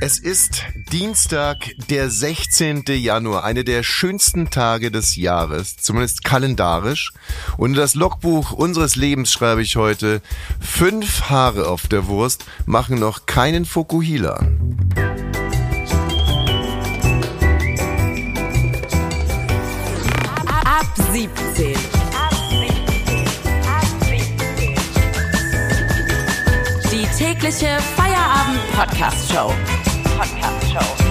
Es 0.00 0.18
ist 0.18 0.62
Dienstag, 0.92 1.70
der 1.88 2.10
16. 2.10 2.84
Januar, 2.88 3.44
eine 3.44 3.64
der 3.64 3.82
schönsten 3.82 4.50
Tage 4.50 4.90
des 4.90 5.16
Jahres, 5.16 5.76
zumindest 5.76 6.24
kalendarisch. 6.24 7.12
Und 7.56 7.70
in 7.70 7.76
das 7.76 7.94
Logbuch 7.94 8.52
unseres 8.52 8.96
Lebens 8.96 9.32
schreibe 9.32 9.62
ich 9.62 9.76
heute, 9.76 10.20
fünf 10.60 11.30
Haare 11.30 11.68
auf 11.68 11.86
der 11.86 12.06
Wurst 12.06 12.44
machen 12.66 12.98
noch 12.98 13.26
keinen 13.26 13.64
Fokuhila. 13.64 14.46
Ab 20.46 20.94
17. 21.12 21.74
Die 26.90 27.06
tägliche 27.18 27.78
Feierabend-Podcast-Show. 28.74 29.52
Podcast-Show. 30.18 31.04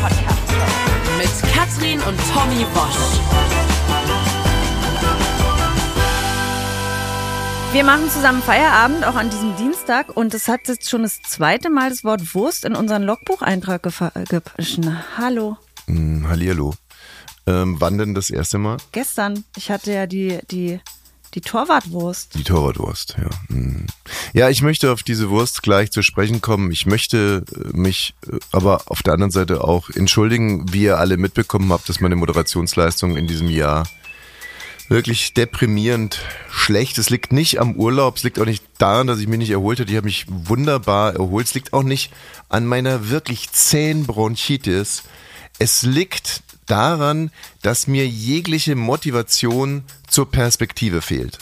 Podcast-Show. 0.00 1.18
Mit 1.18 1.52
Katrin 1.52 2.00
und 2.02 2.16
Tommy 2.32 2.64
Bosch. 2.72 3.20
Wir 7.72 7.82
machen 7.84 8.08
zusammen 8.10 8.40
Feierabend, 8.42 9.04
auch 9.04 9.16
an 9.16 9.28
diesem 9.28 9.56
Dienstag. 9.56 10.16
Und 10.16 10.34
es 10.34 10.46
hat 10.46 10.68
jetzt 10.68 10.88
schon 10.88 11.02
das 11.02 11.20
zweite 11.22 11.68
Mal 11.68 11.90
das 11.90 12.04
Wort 12.04 12.32
Wurst 12.34 12.64
in 12.64 12.76
unseren 12.76 13.02
Logbucheintrag 13.02 13.82
geschen. 13.82 14.96
Hallo. 15.18 15.56
Hm, 15.86 16.28
Hallihallo. 16.28 16.74
Ähm, 17.48 17.76
wann 17.80 17.98
denn 17.98 18.14
das 18.14 18.30
erste 18.30 18.58
Mal? 18.58 18.76
Gestern. 18.92 19.44
Ich 19.56 19.72
hatte 19.72 19.92
ja 19.92 20.06
die, 20.06 20.38
die, 20.48 20.80
die 21.34 21.40
Torwartwurst. 21.40 22.34
Die 22.34 22.44
Torwartwurst, 22.44 23.16
ja. 23.18 23.30
Hm. 23.48 23.86
Ja, 24.32 24.48
ich 24.50 24.62
möchte 24.62 24.92
auf 24.92 25.02
diese 25.02 25.30
Wurst 25.30 25.62
gleich 25.62 25.90
zu 25.90 26.02
sprechen 26.02 26.40
kommen. 26.40 26.70
Ich 26.72 26.86
möchte 26.86 27.44
äh, 27.54 27.76
mich 27.76 28.14
äh, 28.26 28.38
aber 28.52 28.82
auf 28.86 29.02
der 29.02 29.14
anderen 29.14 29.30
Seite 29.30 29.62
auch 29.64 29.90
entschuldigen, 29.90 30.72
wie 30.72 30.84
ihr 30.84 30.98
alle 30.98 31.16
mitbekommen 31.16 31.72
habt, 31.72 31.88
dass 31.88 32.00
meine 32.00 32.16
Moderationsleistung 32.16 33.16
in 33.16 33.26
diesem 33.26 33.48
Jahr 33.48 33.84
wirklich 34.88 35.34
deprimierend 35.34 36.20
schlecht. 36.50 36.98
Es 36.98 37.10
liegt 37.10 37.32
nicht 37.32 37.60
am 37.60 37.76
Urlaub, 37.76 38.16
es 38.16 38.24
liegt 38.24 38.40
auch 38.40 38.44
nicht 38.44 38.64
daran, 38.78 39.06
dass 39.06 39.20
ich 39.20 39.28
mich 39.28 39.38
nicht 39.38 39.50
erholt 39.50 39.78
habe. 39.78 39.88
Ich 39.88 39.96
habe 39.96 40.06
mich 40.06 40.26
wunderbar 40.28 41.14
erholt. 41.14 41.46
Es 41.46 41.54
liegt 41.54 41.72
auch 41.72 41.84
nicht 41.84 42.12
an 42.48 42.66
meiner 42.66 43.08
wirklich 43.08 43.52
zähen 43.52 44.04
Bronchitis. 44.06 45.04
Es 45.60 45.82
liegt 45.82 46.42
daran, 46.70 47.30
dass 47.62 47.86
mir 47.86 48.06
jegliche 48.06 48.76
Motivation 48.76 49.84
zur 50.08 50.30
Perspektive 50.30 51.02
fehlt. 51.02 51.38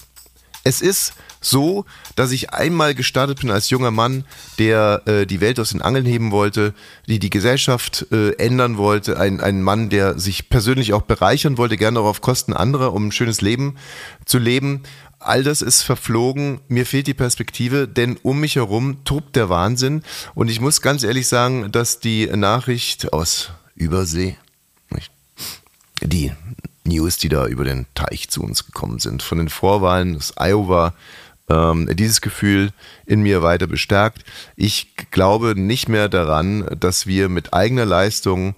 Es 0.64 0.80
ist 0.80 1.14
so, 1.40 1.84
dass 2.16 2.32
ich 2.32 2.50
einmal 2.50 2.94
gestartet 2.94 3.40
bin 3.40 3.50
als 3.50 3.70
junger 3.70 3.90
Mann, 3.90 4.24
der 4.58 5.02
äh, 5.06 5.26
die 5.26 5.40
Welt 5.40 5.60
aus 5.60 5.70
den 5.70 5.82
Angeln 5.82 6.04
heben 6.04 6.32
wollte, 6.32 6.74
die 7.06 7.18
die 7.18 7.30
Gesellschaft 7.30 8.06
äh, 8.10 8.32
ändern 8.32 8.76
wollte, 8.76 9.18
ein, 9.18 9.40
ein 9.40 9.62
Mann, 9.62 9.88
der 9.88 10.18
sich 10.18 10.48
persönlich 10.48 10.92
auch 10.92 11.02
bereichern 11.02 11.58
wollte, 11.58 11.76
gerne 11.76 12.00
auch 12.00 12.06
auf 12.06 12.20
Kosten 12.20 12.52
anderer, 12.52 12.92
um 12.92 13.08
ein 13.08 13.12
schönes 13.12 13.40
Leben 13.40 13.76
zu 14.24 14.38
leben. 14.38 14.82
All 15.20 15.42
das 15.42 15.62
ist 15.62 15.82
verflogen, 15.82 16.60
mir 16.68 16.86
fehlt 16.86 17.06
die 17.06 17.14
Perspektive, 17.14 17.88
denn 17.88 18.18
um 18.22 18.40
mich 18.40 18.56
herum 18.56 19.04
tobt 19.04 19.36
der 19.36 19.48
Wahnsinn. 19.48 20.02
Und 20.34 20.48
ich 20.48 20.60
muss 20.60 20.80
ganz 20.80 21.02
ehrlich 21.02 21.28
sagen, 21.28 21.72
dass 21.72 22.00
die 22.00 22.26
Nachricht 22.26 23.12
aus 23.12 23.50
Übersee? 23.74 24.36
Die 26.02 26.32
News, 26.84 27.18
die 27.18 27.28
da 27.28 27.46
über 27.46 27.64
den 27.64 27.86
Teich 27.94 28.28
zu 28.28 28.42
uns 28.42 28.66
gekommen 28.66 28.98
sind, 28.98 29.22
von 29.22 29.38
den 29.38 29.48
Vorwahlen 29.48 30.14
des 30.14 30.34
Iowa, 30.38 30.94
ähm, 31.48 31.88
dieses 31.94 32.20
Gefühl 32.20 32.70
in 33.06 33.22
mir 33.22 33.42
weiter 33.42 33.66
bestärkt. 33.66 34.24
Ich 34.56 34.94
glaube 35.10 35.54
nicht 35.58 35.88
mehr 35.88 36.08
daran, 36.08 36.66
dass 36.78 37.06
wir 37.06 37.28
mit 37.28 37.54
eigener 37.54 37.84
Leistung, 37.84 38.54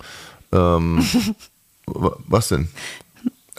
ähm, 0.53 1.05
was 1.87 2.49
denn? 2.49 2.69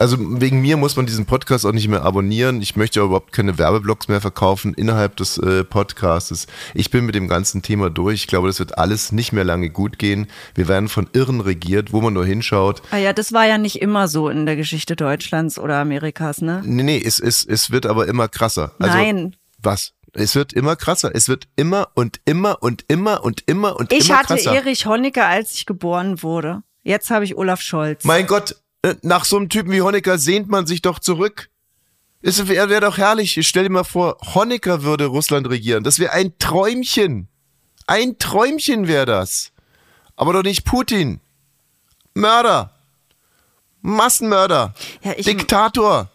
Also 0.02 0.18
wegen 0.20 0.62
mir 0.62 0.78
muss 0.78 0.96
man 0.96 1.06
diesen 1.06 1.28
Podcast 1.28 1.64
auch 1.64 1.74
nicht 1.74 1.88
mehr 1.88 2.02
abonnieren. 2.02 2.60
Ich 2.60 2.76
möchte 2.76 3.02
überhaupt 3.02 3.34
keine 3.34 3.60
Werbeblocks 3.60 4.08
mehr 4.08 4.20
verkaufen 4.20 4.74
innerhalb 4.74 5.16
des 5.16 5.38
äh, 5.38 5.64
Podcasts. 5.64 6.48
Ich 6.74 6.90
bin 6.90 7.06
mit 7.06 7.14
dem 7.14 7.28
ganzen 7.28 7.62
Thema 7.62 7.92
durch. 7.92 8.22
Ich 8.22 8.28
glaube, 8.28 8.48
das 8.48 8.58
wird 8.58 8.80
alles 8.80 9.12
nicht 9.12 9.32
mehr 9.32 9.44
lange 9.44 9.70
gut 9.70 10.00
gehen. 10.00 10.26
Wir 10.56 10.68
werden 10.68 10.90
von 10.90 11.08
Irren 11.14 11.40
regiert, 11.40 11.94
wo 11.94 12.02
man 12.02 12.14
nur 12.16 12.26
hinschaut. 12.26 12.82
Ah 12.90 12.98
ja, 12.98 13.14
das 13.14 13.32
war 13.32 13.46
ja 13.46 13.60
nicht 13.60 13.80
immer 13.80 14.08
so 14.08 14.28
in 14.28 14.48
der 14.48 14.56
Geschichte 14.56 14.96
Deutschlands 14.96 15.60
oder 15.60 15.78
Amerikas, 15.78 16.42
ne? 16.42 16.64
Nee, 16.66 16.82
nee, 16.82 17.04
es, 17.06 17.20
es, 17.20 17.46
es 17.46 17.70
wird 17.70 17.86
aber 17.86 18.08
immer 18.08 18.28
krasser. 18.28 18.72
Also, 18.80 18.98
Nein. 18.98 19.36
Was? 19.62 19.94
Es 20.14 20.34
wird 20.34 20.52
immer 20.52 20.76
krasser. 20.78 21.12
Es 21.14 21.28
wird 21.28 21.48
immer 21.56 21.90
und 21.94 22.22
immer 22.26 22.64
und 22.64 22.86
immer 22.88 23.24
und 23.24 23.44
immer 23.46 23.80
und 23.80 23.94
Ich 23.94 24.10
immer 24.10 24.18
hatte 24.18 24.34
krasser. 24.34 24.56
Erich 24.56 24.88
Honecker, 24.88 25.28
als 25.28 25.54
ich 25.54 25.68
geboren 25.68 26.24
wurde. 26.24 26.64
Jetzt 26.82 27.12
habe 27.12 27.24
ich 27.24 27.38
Olaf 27.38 27.62
Scholz. 27.62 28.04
Mein 28.04 28.26
Gott, 28.26 28.56
nach 29.02 29.26
so 29.26 29.38
einem 29.38 29.50
Typen 29.50 29.72
wie 29.72 29.82
Honecker 29.82 30.18
sehnt 30.18 30.48
man 30.50 30.66
sich 30.66 30.82
doch 30.82 31.00
zurück. 31.00 31.50
Es 32.24 32.48
wäre 32.48 32.70
wär 32.70 32.82
doch 32.82 32.98
herrlich. 32.98 33.38
Stell 33.48 33.64
dir 33.64 33.70
mal 33.70 33.84
vor, 33.84 34.18
Honecker 34.36 34.84
würde 34.84 35.06
Russland 35.06 35.50
regieren. 35.50 35.84
Das 35.84 36.00
wäre 36.00 36.12
ein 36.14 36.38
Träumchen. 36.40 37.28
Ein 37.88 38.18
Träumchen 38.20 38.88
wäre 38.88 39.06
das. 39.06 39.52
Aber 40.16 40.34
doch 40.34 40.44
nicht 40.44 40.66
Putin. 40.66 41.20
Mörder. 42.14 42.72
Massenmörder. 43.82 44.74
Ja, 45.04 45.14
ich- 45.18 45.26
Diktator. 45.26 46.10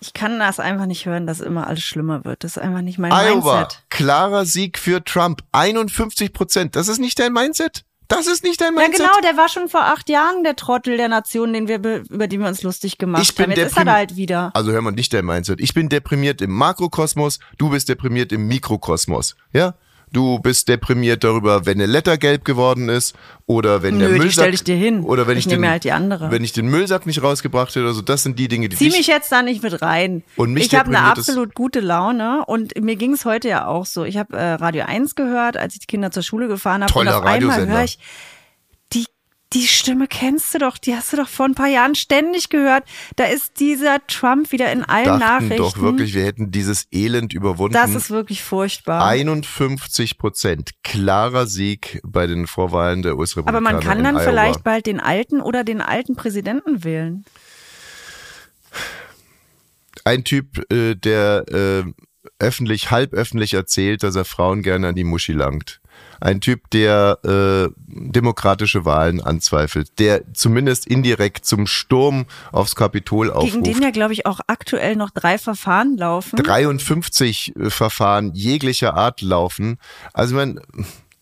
Ich 0.00 0.12
kann 0.12 0.38
das 0.38 0.60
einfach 0.60 0.86
nicht 0.86 1.06
hören, 1.06 1.26
dass 1.26 1.40
immer 1.40 1.66
alles 1.66 1.82
schlimmer 1.82 2.24
wird. 2.24 2.44
Das 2.44 2.52
ist 2.52 2.62
einfach 2.62 2.82
nicht 2.82 2.98
mein 3.00 3.10
Iowa. 3.10 3.60
Mindset. 3.62 3.82
Klarer 3.90 4.44
Sieg 4.44 4.78
für 4.78 5.02
Trump. 5.02 5.42
51 5.50 6.32
Prozent. 6.32 6.76
Das 6.76 6.86
ist 6.86 7.00
nicht 7.00 7.18
dein 7.18 7.32
Mindset? 7.32 7.84
Das 8.08 8.26
ist 8.26 8.42
nicht 8.42 8.60
dein 8.60 8.74
Ja, 8.74 8.80
Mindset? 8.80 9.06
genau, 9.06 9.20
der 9.22 9.36
war 9.36 9.48
schon 9.50 9.68
vor 9.68 9.82
acht 9.84 10.08
Jahren 10.08 10.42
der 10.42 10.56
Trottel 10.56 10.96
der 10.96 11.08
Nation, 11.08 11.52
den 11.52 11.68
wir, 11.68 11.78
be- 11.78 12.04
über 12.08 12.26
den 12.26 12.40
wir 12.40 12.48
uns 12.48 12.62
lustig 12.62 12.96
gemacht 12.96 13.22
Ich 13.22 13.34
bin 13.34 13.44
haben. 13.44 13.50
Jetzt 13.52 13.72
ist 13.72 13.76
er 13.78 13.84
da 13.84 13.92
halt 13.92 14.16
wieder. 14.16 14.50
Also 14.54 14.72
hör 14.72 14.80
mal, 14.80 14.92
nicht 14.92 15.12
dein 15.12 15.26
Mindset. 15.26 15.60
Ich 15.60 15.74
bin 15.74 15.88
deprimiert 15.90 16.40
im 16.40 16.50
Makrokosmos, 16.52 17.38
du 17.58 17.68
bist 17.68 17.88
deprimiert 17.90 18.32
im 18.32 18.46
Mikrokosmos. 18.48 19.36
Ja? 19.52 19.74
Du 20.12 20.38
bist 20.38 20.68
deprimiert 20.68 21.24
darüber, 21.24 21.66
wenn 21.66 21.78
eine 21.78 21.86
Letter 21.86 22.16
gelb 22.18 22.44
geworden 22.44 22.88
ist 22.88 23.14
oder 23.46 23.82
wenn 23.82 23.98
der 23.98 24.08
Nö, 24.08 24.14
die 24.14 24.20
Müllsack 24.20 24.44
stell 24.44 24.54
ich 24.54 24.64
dir 24.64 24.76
hin. 24.76 25.02
oder 25.02 25.26
wenn 25.26 25.36
Ich 25.38 25.46
ich, 25.46 25.52
den, 25.52 25.68
halt 25.68 25.84
die 25.84 25.92
andere. 25.92 26.30
wenn 26.30 26.44
ich 26.44 26.52
den 26.52 26.66
Müllsack 26.68 27.06
nicht 27.06 27.22
rausgebracht 27.22 27.70
hätte 27.70 27.82
oder 27.82 27.92
so. 27.94 28.02
Das 28.02 28.22
sind 28.22 28.38
die 28.38 28.48
Dinge, 28.48 28.68
die 28.68 28.76
Zieh 28.76 28.90
mich 28.90 29.06
jetzt 29.06 29.30
da 29.32 29.42
nicht 29.42 29.62
mit 29.62 29.80
rein. 29.82 30.22
Und 30.36 30.52
mich 30.52 30.66
ich 30.66 30.74
habe 30.74 30.88
eine 30.88 31.00
absolut 31.02 31.54
gute 31.54 31.80
Laune 31.80 32.44
und 32.46 32.78
mir 32.82 32.96
ging 32.96 33.12
es 33.12 33.24
heute 33.24 33.48
ja 33.48 33.66
auch 33.66 33.86
so. 33.86 34.04
Ich 34.04 34.16
habe 34.16 34.36
äh, 34.36 34.52
Radio 34.54 34.84
1 34.86 35.14
gehört, 35.14 35.56
als 35.56 35.74
ich 35.74 35.80
die 35.80 35.86
Kinder 35.86 36.10
zur 36.10 36.22
Schule 36.22 36.48
gefahren 36.48 36.82
habe. 36.84 36.98
Und 36.98 37.08
auf 37.08 37.24
einmal 37.24 37.66
höre 37.66 37.84
ich, 37.84 37.98
die, 39.52 39.66
Stimme 39.66 40.06
kennst 40.08 40.54
du 40.54 40.58
doch, 40.58 40.78
die 40.78 40.94
hast 40.94 41.12
du 41.12 41.16
doch 41.16 41.28
vor 41.28 41.46
ein 41.46 41.54
paar 41.54 41.68
Jahren 41.68 41.94
ständig 41.94 42.48
gehört. 42.48 42.84
Da 43.16 43.24
ist 43.24 43.60
dieser 43.60 44.06
Trump 44.06 44.52
wieder 44.52 44.70
in 44.72 44.84
allen 44.84 45.06
dachten 45.06 45.20
Nachrichten. 45.20 45.56
doch 45.56 45.78
wirklich, 45.78 46.14
wir 46.14 46.24
hätten 46.24 46.50
dieses 46.50 46.86
Elend 46.92 47.32
überwunden. 47.32 47.74
das 47.74 47.94
ist 47.94 48.10
wirklich 48.10 48.42
furchtbar. 48.42 49.06
51 49.06 50.18
Prozent. 50.18 50.70
Klarer 50.84 51.46
Sieg 51.46 52.00
bei 52.04 52.26
den 52.26 52.46
Vorwahlen 52.46 53.02
der 53.02 53.12
Aber 53.12 53.20
US-Republikaner 53.20 53.60
man 53.60 53.80
kann 53.80 54.04
dann 54.04 54.16
Iowa. 54.16 54.24
vielleicht 54.24 54.64
bald 54.64 54.86
den 54.86 55.00
alten 55.00 55.40
oder 55.40 55.64
den 55.64 55.80
alten 55.80 56.16
Präsidenten 56.16 56.84
wählen. 56.84 57.24
ein 60.04 60.24
Typ, 60.24 60.70
äh, 60.72 60.94
der 60.94 61.44
äh, 61.48 61.84
öffentlich, 62.38 62.90
halb 62.90 63.12
öffentlich 63.12 63.54
erzählt, 63.54 64.02
dass 64.02 64.16
er 64.16 64.24
Frauen 64.24 64.62
gerne 64.62 64.88
an 64.88 64.94
die 64.94 65.04
Muschi 65.04 65.32
langt. 65.32 65.80
Ein 66.20 66.40
Typ, 66.40 66.70
der 66.70 67.18
äh, 67.24 67.72
demokratische 67.86 68.84
Wahlen 68.84 69.20
anzweifelt, 69.20 69.98
der 69.98 70.32
zumindest 70.34 70.86
indirekt 70.86 71.44
zum 71.44 71.66
Sturm 71.66 72.26
aufs 72.52 72.74
Kapitol 72.74 73.28
Gegen 73.28 73.62
den 73.62 73.72
aufruft. 73.72 73.82
ja, 73.82 73.90
glaube 73.90 74.12
ich, 74.12 74.26
auch 74.26 74.40
aktuell 74.46 74.96
noch 74.96 75.10
drei 75.10 75.38
Verfahren 75.38 75.96
laufen. 75.96 76.36
53 76.36 77.56
äh, 77.56 77.70
Verfahren 77.70 78.34
jeglicher 78.34 78.94
Art 78.94 79.20
laufen. 79.20 79.78
Also 80.12 80.34
man, 80.34 80.60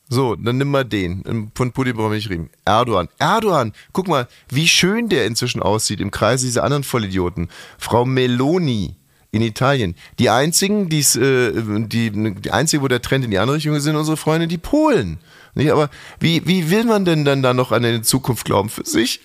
so, 0.08 0.36
dann 0.36 0.58
nimm 0.58 0.70
mal 0.70 0.84
den. 0.84 1.50
Von 1.54 1.72
Putin 1.72 1.96
brauchen 1.96 2.10
wir 2.10 2.16
nicht 2.16 2.30
reden. 2.30 2.50
Erdogan. 2.64 3.08
Erdogan, 3.18 3.72
guck 3.92 4.08
mal, 4.08 4.28
wie 4.48 4.68
schön 4.68 5.08
der 5.08 5.26
inzwischen 5.26 5.62
aussieht 5.62 6.00
im 6.00 6.10
Kreis 6.10 6.42
dieser 6.42 6.64
anderen 6.64 6.84
Vollidioten. 6.84 7.48
Frau 7.78 8.04
Meloni 8.04 8.96
in 9.30 9.42
Italien. 9.42 9.94
Die 10.18 10.30
einzigen, 10.30 10.88
die's, 10.88 11.16
äh, 11.16 11.52
die, 11.54 12.10
die 12.10 12.50
einzige, 12.50 12.82
wo 12.82 12.88
der 12.88 13.02
Trend 13.02 13.24
in 13.24 13.30
die 13.30 13.38
andere 13.38 13.56
Richtung 13.56 13.74
ist, 13.74 13.84
sind 13.84 13.96
unsere 13.96 14.16
Freunde, 14.16 14.46
die 14.46 14.58
Polen. 14.58 15.18
Nicht? 15.54 15.70
Aber 15.70 15.88
wie, 16.20 16.46
wie 16.46 16.70
will 16.70 16.84
man 16.84 17.04
denn 17.04 17.24
dann 17.24 17.42
da 17.42 17.54
noch 17.54 17.72
an 17.72 17.84
eine 17.84 18.02
Zukunft 18.02 18.44
glauben? 18.44 18.68
Für 18.68 18.84
sich? 18.84 19.20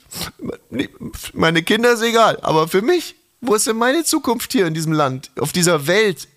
Meine 1.33 1.61
Kinder 1.63 1.93
ist 1.93 2.01
egal, 2.01 2.39
aber 2.41 2.67
für 2.67 2.81
mich? 2.81 3.15
Wo 3.41 3.55
ist 3.55 3.65
denn 3.65 3.75
meine 3.77 4.03
Zukunft 4.03 4.51
hier 4.51 4.67
in 4.67 4.75
diesem 4.75 4.93
Land, 4.93 5.31
auf 5.39 5.51
dieser 5.51 5.87
Welt, 5.87 6.27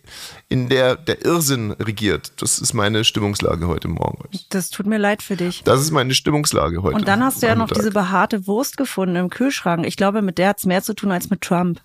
in 0.48 0.70
der 0.70 0.96
der 0.96 1.22
Irrsinn 1.22 1.72
regiert? 1.72 2.32
Das 2.40 2.58
ist 2.58 2.72
meine 2.72 3.04
Stimmungslage 3.04 3.68
heute 3.68 3.88
Morgen. 3.88 4.24
Das 4.48 4.70
tut 4.70 4.86
mir 4.86 4.96
leid 4.98 5.22
für 5.22 5.36
dich. 5.36 5.62
Das 5.64 5.82
ist 5.82 5.90
meine 5.90 6.14
Stimmungslage 6.14 6.82
heute. 6.82 6.96
Und 6.96 7.06
dann 7.06 7.22
hast 7.22 7.42
du 7.42 7.46
ja 7.46 7.54
noch 7.54 7.66
Nachmittag. 7.66 7.82
diese 7.82 7.90
behaarte 7.92 8.46
Wurst 8.46 8.78
gefunden 8.78 9.16
im 9.16 9.28
Kühlschrank. 9.28 9.86
Ich 9.86 9.96
glaube, 9.96 10.22
mit 10.22 10.38
der 10.38 10.48
hat's 10.48 10.64
mehr 10.64 10.82
zu 10.82 10.94
tun 10.94 11.12
als 11.12 11.28
mit 11.28 11.42
Trump. 11.42 11.82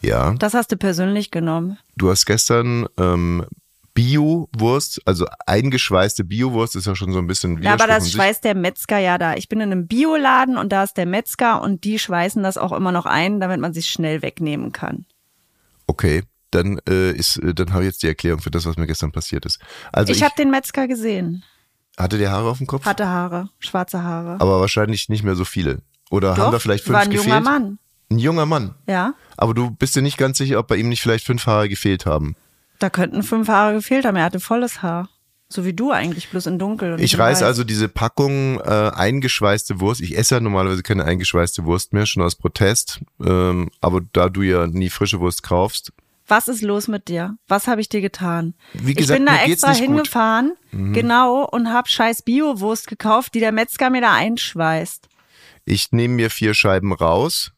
Ja, 0.00 0.34
Das 0.34 0.54
hast 0.54 0.70
du 0.72 0.76
persönlich 0.76 1.30
genommen. 1.30 1.78
du 1.96 2.10
hast 2.10 2.26
gestern 2.26 2.86
ähm, 2.98 3.44
Bio-Wurst, 3.94 5.00
also 5.06 5.26
eingeschweißte 5.46 6.22
Bio-Wurst 6.24 6.76
ist 6.76 6.86
ja 6.86 6.94
schon 6.94 7.12
so 7.12 7.18
ein 7.18 7.26
bisschen 7.26 7.62
Ja, 7.62 7.72
aber 7.72 7.86
das 7.86 8.12
schweißt 8.12 8.44
der 8.44 8.54
Metzger 8.54 8.98
ja 8.98 9.16
da. 9.18 9.34
Ich 9.34 9.48
bin 9.48 9.58
in 9.60 9.72
einem 9.72 9.86
Bioladen 9.86 10.58
und 10.58 10.70
da 10.70 10.84
ist 10.84 10.96
der 10.98 11.06
Metzger 11.06 11.62
und 11.62 11.84
die 11.84 11.98
schweißen 11.98 12.42
das 12.42 12.58
auch 12.58 12.72
immer 12.72 12.92
noch 12.92 13.06
ein, 13.06 13.40
damit 13.40 13.58
man 13.58 13.72
sich 13.72 13.86
schnell 13.88 14.20
wegnehmen 14.22 14.70
kann. 14.72 15.06
Okay, 15.86 16.22
dann 16.50 16.78
äh, 16.88 17.12
ist, 17.12 17.38
äh, 17.38 17.54
dann 17.54 17.72
habe 17.72 17.84
ich 17.84 17.88
jetzt 17.88 18.02
die 18.02 18.08
Erklärung 18.08 18.40
für 18.40 18.50
das, 18.50 18.66
was 18.66 18.76
mir 18.76 18.86
gestern 18.86 19.12
passiert 19.12 19.46
ist. 19.46 19.60
Also 19.92 20.12
ich, 20.12 20.18
ich 20.18 20.24
habe 20.24 20.34
den 20.36 20.50
Metzger 20.50 20.86
gesehen. 20.88 21.42
hatte 21.96 22.18
der 22.18 22.30
Haare 22.32 22.50
auf 22.50 22.58
dem 22.58 22.66
Kopf, 22.66 22.84
Hatte 22.84 23.08
Haare, 23.08 23.48
schwarze 23.60 24.02
Haare. 24.02 24.32
aber 24.40 24.60
wahrscheinlich 24.60 25.08
nicht 25.08 25.22
mehr 25.24 25.36
so 25.36 25.44
viele. 25.46 25.80
Oder 26.10 26.36
haben 26.36 26.52
da 26.52 26.58
vielleicht 26.58 26.84
fünf 26.84 26.94
war 26.94 27.02
ein 27.02 27.10
gefehlt? 27.10 27.26
junger 27.28 27.40
Mann. 27.40 27.78
Ein 28.10 28.18
junger 28.18 28.46
Mann. 28.46 28.74
Ja, 28.86 29.14
Aber 29.36 29.52
du 29.54 29.70
bist 29.70 29.96
dir 29.96 30.02
nicht 30.02 30.16
ganz 30.18 30.38
sicher, 30.38 30.58
ob 30.58 30.68
bei 30.68 30.76
ihm 30.76 30.88
nicht 30.88 31.02
vielleicht 31.02 31.26
fünf 31.26 31.46
Haare 31.46 31.68
gefehlt 31.68 32.06
haben. 32.06 32.36
da 32.78 32.90
könnten 32.90 33.22
fünf 33.22 33.48
Haare 33.48 33.74
gefehlt 33.74 34.04
haben. 34.04 34.16
Er 34.16 34.24
hatte 34.24 34.40
volles 34.40 34.82
Haar. 34.82 35.08
So 35.48 35.64
wie 35.64 35.72
du 35.72 35.92
eigentlich, 35.92 36.28
bloß 36.30 36.46
in 36.46 36.58
dunkel. 36.58 37.00
Ich 37.00 37.16
reiße 37.18 37.46
also 37.46 37.62
diese 37.62 37.88
Packung 37.88 38.58
äh, 38.60 38.90
eingeschweißte 38.94 39.78
Wurst. 39.80 40.00
Ich 40.00 40.18
esse 40.18 40.34
ja 40.36 40.40
normalerweise 40.40 40.82
keine 40.82 41.04
eingeschweißte 41.04 41.64
Wurst 41.64 41.92
mehr, 41.92 42.04
schon 42.04 42.22
aus 42.24 42.34
Protest. 42.34 43.00
Ähm, 43.24 43.70
aber 43.80 44.00
da 44.12 44.28
du 44.28 44.42
ja 44.42 44.66
nie 44.66 44.90
frische 44.90 45.20
Wurst 45.20 45.44
kaufst, 45.44 45.92
Was 46.28 46.48
ist 46.48 46.62
los 46.62 46.88
mit 46.88 47.06
dir? 47.06 47.36
Was 47.46 47.68
habe 47.68 47.80
ich 47.80 47.88
dir 47.88 48.00
getan? 48.00 48.54
Wie 48.72 48.94
gesagt, 48.94 49.20
ich 49.20 49.24
bin 49.24 49.32
da 49.32 49.42
extra 49.44 49.72
gut. 49.72 49.78
Mhm. 49.80 49.84
hingefahren, 49.84 50.56
genau, 50.92 51.44
und 51.44 51.72
habe 51.72 51.88
scheiß 51.88 52.22
Bio-Wurst 52.22 52.88
gekauft, 52.88 53.34
die 53.34 53.40
der 53.40 53.52
Metzger 53.52 53.88
mir 53.90 54.00
da 54.00 54.12
einschweißt. 54.14 55.08
ich 55.64 55.92
nehme 55.92 56.14
mir 56.14 56.30
vier 56.30 56.54
Scheiben 56.54 56.92
raus, 56.92 57.52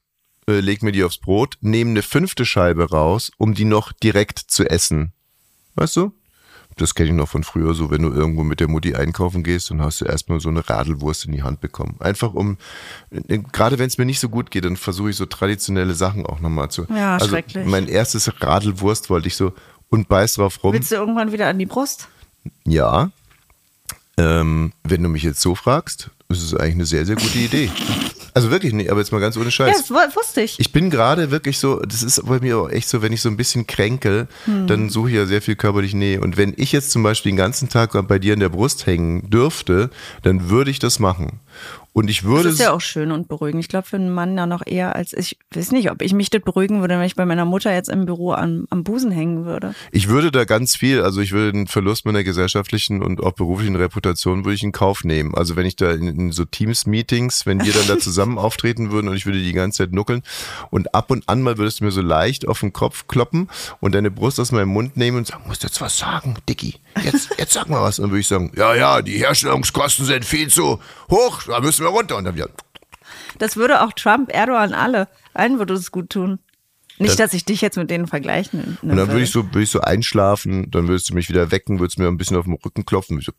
äh, 0.48 0.60
leg 0.60 0.82
mir 0.82 0.92
die 0.92 1.04
aufs 1.04 1.18
Brot, 1.18 1.58
nehme 1.60 1.90
eine 1.90 2.02
fünfte 2.02 2.44
Scheibe 2.44 2.90
raus, 2.90 3.30
um 3.36 3.54
die 3.54 3.66
noch 3.66 3.92
direkt 3.92 4.38
zu 4.38 4.68
essen. 4.68 5.12
Weißt 5.74 5.96
du? 5.96 6.12
Das 6.76 6.94
kenne 6.94 7.08
ich 7.08 7.14
noch 7.14 7.28
von 7.28 7.42
früher, 7.42 7.74
so 7.74 7.90
wenn 7.90 8.02
du 8.02 8.12
irgendwo 8.12 8.44
mit 8.44 8.60
der 8.60 8.68
Mutti 8.68 8.94
einkaufen 8.94 9.42
gehst, 9.42 9.70
dann 9.70 9.82
hast 9.82 10.00
du 10.00 10.04
erstmal 10.04 10.38
so 10.38 10.48
eine 10.48 10.68
Radelwurst 10.68 11.24
in 11.26 11.32
die 11.32 11.42
Hand 11.42 11.60
bekommen. 11.60 11.96
Einfach 11.98 12.34
um, 12.34 12.56
äh, 13.10 13.38
gerade 13.52 13.78
wenn 13.80 13.88
es 13.88 13.98
mir 13.98 14.04
nicht 14.04 14.20
so 14.20 14.28
gut 14.28 14.50
geht, 14.50 14.64
dann 14.64 14.76
versuche 14.76 15.10
ich 15.10 15.16
so 15.16 15.26
traditionelle 15.26 15.94
Sachen 15.94 16.24
auch 16.24 16.40
nochmal 16.40 16.70
zu. 16.70 16.86
Ja, 16.88 17.14
also 17.14 17.28
schrecklich. 17.28 17.66
Mein 17.66 17.88
erstes 17.88 18.32
Radelwurst 18.40 19.10
wollte 19.10 19.26
ich 19.26 19.34
so 19.34 19.52
und 19.88 20.08
beiß 20.08 20.34
drauf 20.34 20.62
rum. 20.62 20.72
Willst 20.72 20.92
du 20.92 20.96
irgendwann 20.96 21.32
wieder 21.32 21.48
an 21.48 21.58
die 21.58 21.66
Brust? 21.66 22.08
Ja. 22.64 23.10
Ähm, 24.16 24.72
wenn 24.84 25.02
du 25.02 25.08
mich 25.08 25.24
jetzt 25.24 25.40
so 25.40 25.56
fragst, 25.56 26.10
ist 26.28 26.42
es 26.42 26.54
eigentlich 26.54 26.74
eine 26.74 26.86
sehr, 26.86 27.06
sehr 27.06 27.16
gute 27.16 27.38
Idee. 27.38 27.70
Also 28.38 28.50
wirklich 28.50 28.72
nicht, 28.72 28.90
aber 28.90 29.00
jetzt 29.00 29.12
mal 29.12 29.20
ganz 29.20 29.36
ohne 29.36 29.46
Ja, 29.46 29.50
Scheiß. 29.50 29.76
das 29.78 29.90
wu- 29.90 30.16
wusste 30.16 30.40
ich. 30.42 30.58
Ich 30.58 30.72
bin 30.72 30.90
gerade 30.90 31.30
wirklich 31.30 31.58
so, 31.58 31.80
das 31.80 32.02
ist 32.02 32.24
bei 32.26 32.40
mir 32.40 32.58
auch 32.58 32.70
echt 32.70 32.88
so, 32.88 33.02
wenn 33.02 33.12
ich 33.12 33.20
so 33.20 33.28
ein 33.28 33.36
bisschen 33.36 33.66
kränkel, 33.66 34.28
dann 34.46 34.88
suche 34.90 35.10
ich 35.10 35.16
ja 35.16 35.26
sehr 35.26 35.42
viel 35.42 35.56
körperliche 35.56 35.96
Nähe. 35.96 36.20
Und 36.20 36.36
wenn 36.36 36.54
ich 36.56 36.72
jetzt 36.72 36.90
zum 36.90 37.02
Beispiel 37.02 37.32
den 37.32 37.36
ganzen 37.36 37.68
Tag 37.68 37.92
bei 38.08 38.18
dir 38.18 38.34
in 38.34 38.40
der 38.40 38.48
Brust 38.48 38.86
hängen 38.86 39.28
dürfte, 39.30 39.90
dann 40.22 40.48
würde 40.50 40.70
ich 40.70 40.78
das 40.78 40.98
machen. 40.98 41.40
Und 41.98 42.08
ich 42.08 42.22
würde 42.22 42.44
Das 42.44 42.52
ist 42.52 42.60
ja 42.60 42.70
auch 42.70 42.80
schön 42.80 43.10
und 43.10 43.26
beruhigend. 43.26 43.60
Ich 43.60 43.68
glaube, 43.68 43.88
für 43.88 43.96
einen 43.96 44.14
Mann 44.14 44.38
ja 44.38 44.46
noch 44.46 44.64
eher 44.64 44.94
als 44.94 45.12
ich 45.12 45.36
weiß 45.52 45.72
nicht, 45.72 45.90
ob 45.90 46.00
ich 46.00 46.12
mich 46.12 46.30
das 46.30 46.42
beruhigen 46.42 46.80
würde, 46.80 46.96
wenn 46.96 47.04
ich 47.04 47.16
bei 47.16 47.26
meiner 47.26 47.44
Mutter 47.44 47.74
jetzt 47.74 47.88
im 47.88 48.06
Büro 48.06 48.34
am, 48.34 48.68
am 48.70 48.84
Busen 48.84 49.10
hängen 49.10 49.44
würde. 49.44 49.74
Ich 49.90 50.06
würde 50.06 50.30
da 50.30 50.44
ganz 50.44 50.76
viel, 50.76 51.02
also 51.02 51.20
ich 51.20 51.32
würde 51.32 51.50
den 51.50 51.66
Verlust 51.66 52.04
meiner 52.04 52.22
gesellschaftlichen 52.22 53.02
und 53.02 53.20
auch 53.20 53.32
beruflichen 53.32 53.74
Reputation 53.74 54.44
würde 54.44 54.54
ich 54.54 54.62
in 54.62 54.70
Kauf 54.70 55.02
nehmen. 55.02 55.34
Also 55.34 55.56
wenn 55.56 55.66
ich 55.66 55.74
da 55.74 55.90
in, 55.90 56.06
in 56.06 56.30
so 56.30 56.44
Teams-Meetings, 56.44 57.46
wenn 57.46 57.64
wir 57.64 57.72
dann 57.72 57.88
da 57.88 57.98
zusammen 57.98 58.38
auftreten 58.38 58.92
würden 58.92 59.08
und 59.08 59.16
ich 59.16 59.26
würde 59.26 59.40
die 59.40 59.52
ganze 59.52 59.78
Zeit 59.78 59.92
nuckeln 59.92 60.22
und 60.70 60.94
ab 60.94 61.10
und 61.10 61.28
an 61.28 61.42
mal 61.42 61.58
würdest 61.58 61.80
du 61.80 61.84
mir 61.84 61.90
so 61.90 62.00
leicht 62.00 62.46
auf 62.46 62.60
den 62.60 62.72
Kopf 62.72 63.08
kloppen 63.08 63.48
und 63.80 63.96
deine 63.96 64.12
Brust 64.12 64.38
aus 64.38 64.52
meinem 64.52 64.68
Mund 64.68 64.96
nehmen 64.96 65.16
und 65.16 65.26
sagen, 65.26 65.42
musst 65.48 65.64
jetzt 65.64 65.80
was 65.80 65.98
sagen, 65.98 66.36
Dicky. 66.48 66.76
Jetzt, 67.02 67.30
jetzt 67.38 67.52
sag 67.52 67.68
mal 67.68 67.82
was. 67.82 67.98
Und 67.98 68.04
dann 68.04 68.10
würde 68.12 68.20
ich 68.20 68.28
sagen, 68.28 68.52
ja, 68.56 68.74
ja, 68.74 69.02
die 69.02 69.18
Herstellungskosten 69.18 70.04
sind 70.06 70.24
viel 70.24 70.48
zu 70.48 70.78
hoch, 71.10 71.42
da 71.46 71.60
müssen 71.60 71.84
wir 71.84 71.87
runter. 71.88 72.16
Und 72.16 72.24
dann 72.24 72.34
wieder, 72.34 72.48
Das 73.38 73.56
würde 73.56 73.82
auch 73.82 73.92
Trump, 73.92 74.32
Erdogan, 74.34 74.72
alle. 74.74 75.08
Allen 75.34 75.58
würde 75.58 75.74
es 75.74 75.90
gut 75.90 76.10
tun. 76.10 76.38
Nicht, 76.98 77.10
Das- 77.10 77.16
dass 77.16 77.34
ich 77.34 77.44
dich 77.44 77.60
jetzt 77.60 77.76
mit 77.76 77.90
denen 77.90 78.06
vergleichen 78.08 78.76
und 78.82 78.88
dann 78.88 79.08
würde 79.08 79.22
ich 79.22 79.30
so, 79.30 79.44
würde 79.46 79.62
ich 79.62 79.70
so 79.70 79.80
einschlafen, 79.80 80.68
dann 80.72 80.88
würdest 80.88 81.10
du 81.10 81.14
mich 81.14 81.28
wieder 81.28 81.52
wecken, 81.52 81.78
würdest 81.78 81.98
mir 81.98 82.08
ein 82.08 82.16
bisschen 82.16 82.36
auf 82.36 82.44
den 82.46 82.54
Rücken 82.54 82.84
klopfen. 82.84 83.20
So, 83.20 83.30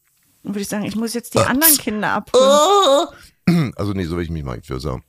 Dann 0.44 0.54
würde 0.54 0.62
ich 0.62 0.70
sagen, 0.70 0.86
ich 0.86 0.96
muss 0.96 1.14
jetzt 1.14 1.34
die 1.34 1.40
anderen 1.40 1.78
Kinder 1.78 2.12
abholen. 2.14 3.08
Also 3.76 3.94
nee, 3.94 4.06
so 4.06 4.16
will 4.16 4.24
ich 4.24 4.30
mich 4.30 4.44
mal 4.44 4.56
nicht 4.58 4.68
für 4.68 4.80
sagen. 4.80 5.04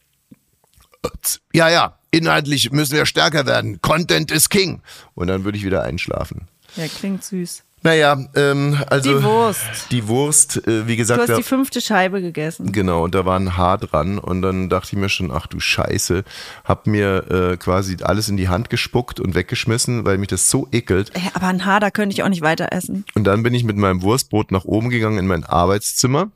Ja, 1.53 1.69
ja, 1.69 1.99
inhaltlich 2.11 2.73
müssen 2.73 2.95
wir 2.95 3.07
stärker 3.07 3.47
werden. 3.47 3.81
Content 3.83 4.31
is 4.31 4.49
king. 4.49 4.83
Und 5.15 5.27
dann 5.29 5.45
würde 5.45 5.59
ich 5.59 5.65
wieder 5.65 5.83
einschlafen. 5.83 6.49
Ja, 6.77 6.87
klingt 6.89 7.23
süß. 7.25 7.63
Naja, 7.83 8.19
ähm, 8.35 8.77
also. 8.89 9.19
Die 9.19 9.25
Wurst. 9.25 9.91
Die 9.91 10.07
Wurst, 10.09 10.67
äh, 10.67 10.87
wie 10.87 10.93
Du 10.93 10.97
gesagt, 10.99 11.21
hast 11.21 11.31
da, 11.31 11.37
die 11.37 11.43
fünfte 11.43 11.81
Scheibe 11.81 12.21
gegessen. 12.21 12.73
genau, 12.73 13.05
und 13.05 13.15
da 13.15 13.25
war 13.25 13.39
ein 13.39 13.57
Haar 13.57 13.79
dran. 13.79 14.19
Und 14.19 14.43
dann 14.43 14.69
dachte 14.69 14.89
ich 14.93 14.99
mir 14.99 15.09
schon, 15.09 15.31
ach 15.31 15.47
du 15.47 15.61
Scheiße, 15.61 16.25
hab 16.65 16.87
mir 16.87 17.31
äh, 17.31 17.57
quasi 17.57 17.97
alles 18.03 18.29
in 18.29 18.37
die 18.37 18.49
Hand 18.49 18.69
gespuckt 18.71 19.19
und 19.19 19.35
weggeschmissen, 19.35 20.05
weil 20.05 20.19
mich 20.19 20.29
das 20.29 20.51
so 20.51 20.69
ekelt. 20.73 21.11
Ey, 21.15 21.23
aber 21.33 21.47
ein 21.47 21.65
Haar, 21.65 21.81
da 21.81 21.91
könnte 21.91 22.13
ich 22.13 22.23
auch 22.23 22.29
nicht 22.29 22.43
weiter 22.43 22.69
essen. 22.73 23.05
Und 23.15 23.25
dann 23.25 23.43
bin 23.43 23.55
ich 23.55 23.65
mit 23.65 23.77
meinem 23.77 24.03
Wurstbrot 24.03 24.53
nach 24.53 24.65
oben 24.65 24.91
gegangen 24.91 25.19
in 25.19 25.27
mein 25.27 25.45
Arbeitszimmer 25.45 26.31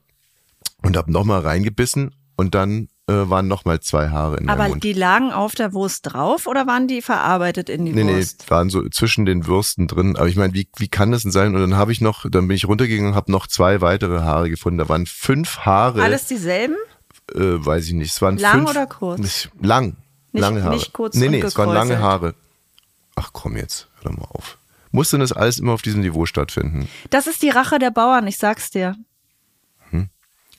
und 0.83 0.97
hab 0.97 1.09
nochmal 1.09 1.41
reingebissen 1.41 2.15
und 2.37 2.55
dann 2.55 2.89
äh, 3.07 3.13
waren 3.29 3.49
nochmal 3.49 3.81
zwei 3.81 4.09
Haare 4.09 4.39
in 4.39 4.49
Aber 4.49 4.69
die 4.77 4.93
lagen 4.95 5.31
auf 5.33 5.55
der 5.55 5.73
Wurst 5.75 6.13
drauf 6.13 6.47
oder 6.47 6.67
waren 6.67 6.89
die 6.89 7.03
verarbeitet 7.03 7.69
in 7.69 7.85
die 7.85 7.93
Nee, 7.93 8.05
nee, 8.05 8.17
Wurst? 8.17 8.51
waren 8.51 8.71
so 8.71 8.89
zwischen 8.89 9.27
den 9.27 9.47
Würsten 9.47 9.87
drin. 9.89 10.17
Aber 10.17 10.27
ich 10.29 10.37
meine, 10.37 10.55
wie, 10.55 10.69
wie 10.79 10.89
kann 10.89 11.13
das 11.13 11.23
denn 11.23 11.31
sein? 11.33 11.55
Und 11.55 11.61
dann 11.61 11.77
habe 11.77 11.93
ich 11.93 12.01
noch, 12.01 12.25
dann 12.31 12.49
bin 12.49 12.57
ich 12.57 12.67
runtergegangen 12.67 13.11
und 13.13 13.17
habe 13.17 13.31
noch 13.31 13.47
zwei 13.47 13.81
weitere 13.81 14.21
Haare 14.21 14.49
gefunden. 14.49 14.79
Da 14.79 14.89
waren 14.89 15.05
fünf 15.07 15.59
Haare. 15.59 16.03
Alles 16.03 16.27
dieselben? 16.27 16.77
Äh, 17.35 17.41
weiß 17.41 17.87
ich 17.87 17.93
nicht. 17.93 18.13
Es 18.13 18.23
waren 18.23 18.39
Lang 18.39 18.53
fünf, 18.59 18.71
oder 18.71 18.87
kurz? 18.87 19.19
Nicht, 19.21 19.51
lang. 19.61 19.97
Nicht- 20.33 20.41
lange 20.43 20.63
Haare. 20.63 20.75
nicht 20.75 20.93
kurz 20.93 21.15
Nee, 21.17 21.29
nee, 21.29 21.41
es 21.41 21.57
waren 21.59 21.73
lange. 21.73 21.99
Haare. 21.99 22.35
Ach 23.17 23.31
komm 23.33 23.57
jetzt, 23.57 23.89
hör 24.03 24.11
doch 24.11 24.19
mal 24.19 24.29
auf. 24.31 24.59
Muss 24.91 25.11
denn 25.11 25.21
das 25.21 25.33
alles 25.33 25.59
immer 25.59 25.73
auf 25.73 25.83
diesem 25.83 26.01
Niveau 26.01 26.25
stattfinden? 26.27 26.89
Das 27.11 27.27
ist 27.27 27.43
die 27.43 27.51
Rache 27.51 27.79
der 27.79 27.91
Bauern, 27.91 28.27
ich 28.27 28.39
sag's 28.39 28.71
dir. 28.71 28.97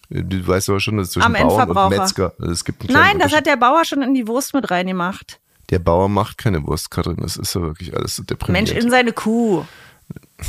Du 0.09 0.47
weißt 0.47 0.69
aber 0.69 0.79
schon, 0.79 0.97
dass 0.97 1.11
zwischen 1.11 1.33
Bauern 1.33 1.69
und. 1.69 1.89
Metzger, 1.89 2.33
also 2.39 2.51
es 2.51 2.63
gibt 2.63 2.83
einen 2.83 2.93
Nein, 2.93 3.19
das 3.19 3.33
hat 3.33 3.45
der 3.45 3.57
Bauer 3.57 3.85
schon 3.85 4.01
in 4.01 4.13
die 4.13 4.27
Wurst 4.27 4.53
mit 4.53 4.69
reingemacht. 4.69 5.39
Der 5.71 5.79
Bauer 5.79 6.09
macht 6.09 6.37
keine 6.37 6.65
Wurst, 6.65 6.91
Katrin. 6.91 7.17
Das 7.17 7.37
ist 7.37 7.55
ja 7.55 7.61
wirklich 7.61 7.95
alles 7.95 8.15
so 8.15 8.23
deprimierend. 8.23 8.69
Mensch, 8.69 8.83
in 8.83 8.91
seine 8.91 9.13
Kuh. 9.13 9.65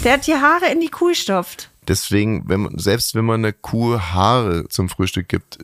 Der 0.04 0.14
hat 0.14 0.26
die 0.26 0.34
Haare 0.34 0.66
in 0.70 0.80
die 0.80 0.88
Kuh 0.88 1.08
gestopft. 1.08 1.70
Deswegen, 1.88 2.48
wenn 2.48 2.62
man, 2.62 2.78
selbst 2.78 3.14
wenn 3.14 3.24
man 3.24 3.44
einer 3.44 3.52
Kuh 3.52 3.98
Haare 3.98 4.68
zum 4.68 4.88
Frühstück 4.88 5.28
gibt, 5.28 5.58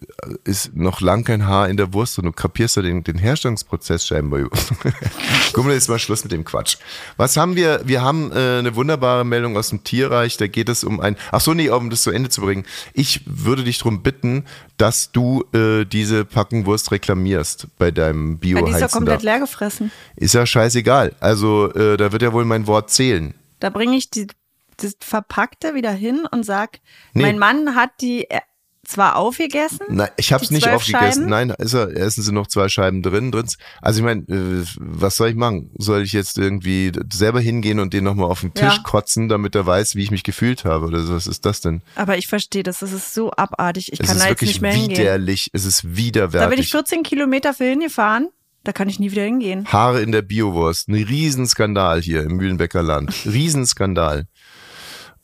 ist 0.45 0.77
noch 0.77 1.01
lang 1.01 1.25
kein 1.25 1.47
Haar 1.47 1.69
in 1.69 1.77
der 1.77 1.93
Wurst 1.93 2.19
und 2.19 2.27
du 2.27 2.33
kapierst 2.33 2.77
ja 2.77 2.83
den, 2.83 3.03
den 3.03 3.19
Herstellungsprozess 3.19 4.07
scheinbar. 4.07 4.41
Guck 5.53 5.65
mal, 5.65 5.75
jetzt 5.75 5.89
mal 5.89 5.99
Schluss 5.99 6.23
mit 6.23 6.33
dem 6.33 6.45
Quatsch. 6.45 6.77
Was 7.17 7.37
haben 7.37 7.57
wir? 7.57 7.83
Wir 7.85 8.03
haben 8.03 8.31
äh, 8.33 8.59
eine 8.59 8.77
wunderbare 8.77 9.25
Meldung 9.25 9.57
aus 9.57 9.71
dem 9.71 9.83
Tierreich. 9.85 10.37
Da 10.37 10.47
geht 10.47 10.69
es 10.69 10.85
um 10.85 11.01
ein. 11.01 11.17
Ach 11.31 11.41
so, 11.41 11.55
nee, 11.55 11.69
um 11.69 11.91
das 11.91 12.03
zu 12.03 12.11
Ende 12.11 12.29
zu 12.29 12.41
bringen. 12.41 12.65
Ich 12.95 13.23
würde 13.27 13.65
dich 13.65 13.79
darum 13.79 14.03
bitten, 14.03 14.45
dass 14.77 15.13
du 15.13 15.45
äh, 15.53 15.85
diese 15.85 16.25
Packung 16.25 16.67
Wurst 16.67 16.91
reklamierst 16.93 17.67
bei 17.79 17.91
deinem 17.91 18.39
Ja, 18.43 18.63
die 18.63 18.71
ist 18.71 18.81
ja 18.81 18.89
komplett 18.89 19.23
leer 19.23 19.41
gefressen. 19.41 19.91
Ist 20.17 20.35
ja 20.35 20.47
scheißegal. 20.47 21.15
Also 21.21 21.73
äh, 21.75 21.97
da 21.97 22.13
wird 22.13 22.23
ja 22.23 22.33
wohl 22.33 22.45
mein 22.45 22.67
Wort 22.67 22.91
zählen. 22.91 23.35
Da 23.61 23.71
bringe 23.71 23.97
ich 23.97 24.11
die, 24.11 24.27
das 24.77 24.97
Verpackte 25.01 25.75
wieder 25.75 25.93
hin 25.93 26.27
und 26.31 26.45
sag, 26.45 26.81
Nee. 27.15 27.23
mein 27.23 27.39
Mann 27.39 27.75
hat 27.75 27.91
die 28.01 28.29
äh, 28.31 28.41
zwar 28.85 29.15
aufgegessen. 29.15 29.79
Nein, 29.91 30.09
ich 30.17 30.33
habe 30.33 30.43
es 30.45 30.51
nicht 30.51 30.69
aufgegessen. 30.69 31.23
Scheiben? 31.23 31.27
Nein, 31.31 31.51
ist 31.51 31.73
er, 31.73 31.97
essen 31.97 32.23
sie 32.23 32.33
noch 32.33 32.49
zwei 32.49 32.69
Scheiben 32.69 33.01
drin. 33.03 33.31
drin. 33.31 33.47
Also 33.81 34.01
ich 34.01 34.05
meine, 34.05 34.23
äh, 34.23 34.65
was 34.77 35.17
soll 35.17 35.29
ich 35.29 35.37
machen? 35.37 35.71
Soll 35.79 36.03
ich 36.03 36.13
jetzt 36.13 36.37
irgendwie 36.37 36.91
selber 37.13 37.39
hingehen 37.41 37.79
und 37.79 37.93
den 37.95 38.03
nochmal 38.03 38.29
auf 38.29 38.41
den 38.41 38.53
Tisch 38.55 38.77
Ja. 38.79 38.83
kotzen, 38.83 39.29
damit 39.29 39.55
er 39.55 39.65
weiß, 39.67 39.95
wie 39.95 40.03
ich 40.03 40.11
mich 40.11 40.25
gefühlt 40.25 40.65
habe? 40.65 40.87
Oder 40.87 41.03
so? 41.03 41.15
was 41.15 41.29
ist 41.29 41.47
das 41.47 41.61
denn? 41.61 41.83
Aber 41.95 42.19
ich 42.19 42.27
verstehe 42.27 42.65
das, 42.65 42.81
das 42.81 42.93
ist 42.93 43.15
so 43.15 43.31
abartig. 43.31 43.93
Ich 43.93 44.01
es 44.01 44.07
kann 44.07 44.17
ist 44.17 44.25
da 44.25 44.29
jetzt 44.31 44.43
nicht 44.43 44.61
mehr 44.61 44.73
hingehen. 44.73 44.99
widerlich. 44.99 45.51
Es 45.53 45.65
ist 45.65 45.85
Da 45.85 45.89
bin 45.89 45.93
ich 45.99 46.05
widerwärtig. 46.07 46.71
14 46.73 47.03
Kilometer 47.05 47.55
für 47.55 47.65
hingefahren, 47.65 48.31
da 48.65 48.73
kann 48.73 48.89
ich 48.89 48.99
nie 49.01 49.11
wieder 49.11 49.25
hingehen. 49.25 49.67
Haare 49.67 50.01
in 50.03 50.13
der 50.13 50.23
Biowurst. 50.23 50.89
Ein 50.89 50.95
Riesenskandal 50.95 52.01
hier 52.01 52.23
im 52.23 52.37
Mühlenbecker 52.37 52.83
Land. 52.83 53.13
Riesenskandal. 53.27 54.27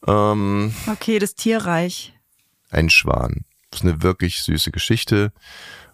Ähm, 0.07 0.73
Okay, 0.87 1.19
das 1.19 1.35
Tierreich. 1.35 2.15
ein 2.71 2.91
Schwan. 2.91 3.45
Das 3.71 3.81
ist 3.81 3.87
eine 3.87 4.03
wirklich 4.03 4.43
süße 4.43 4.71
Geschichte. 4.71 5.33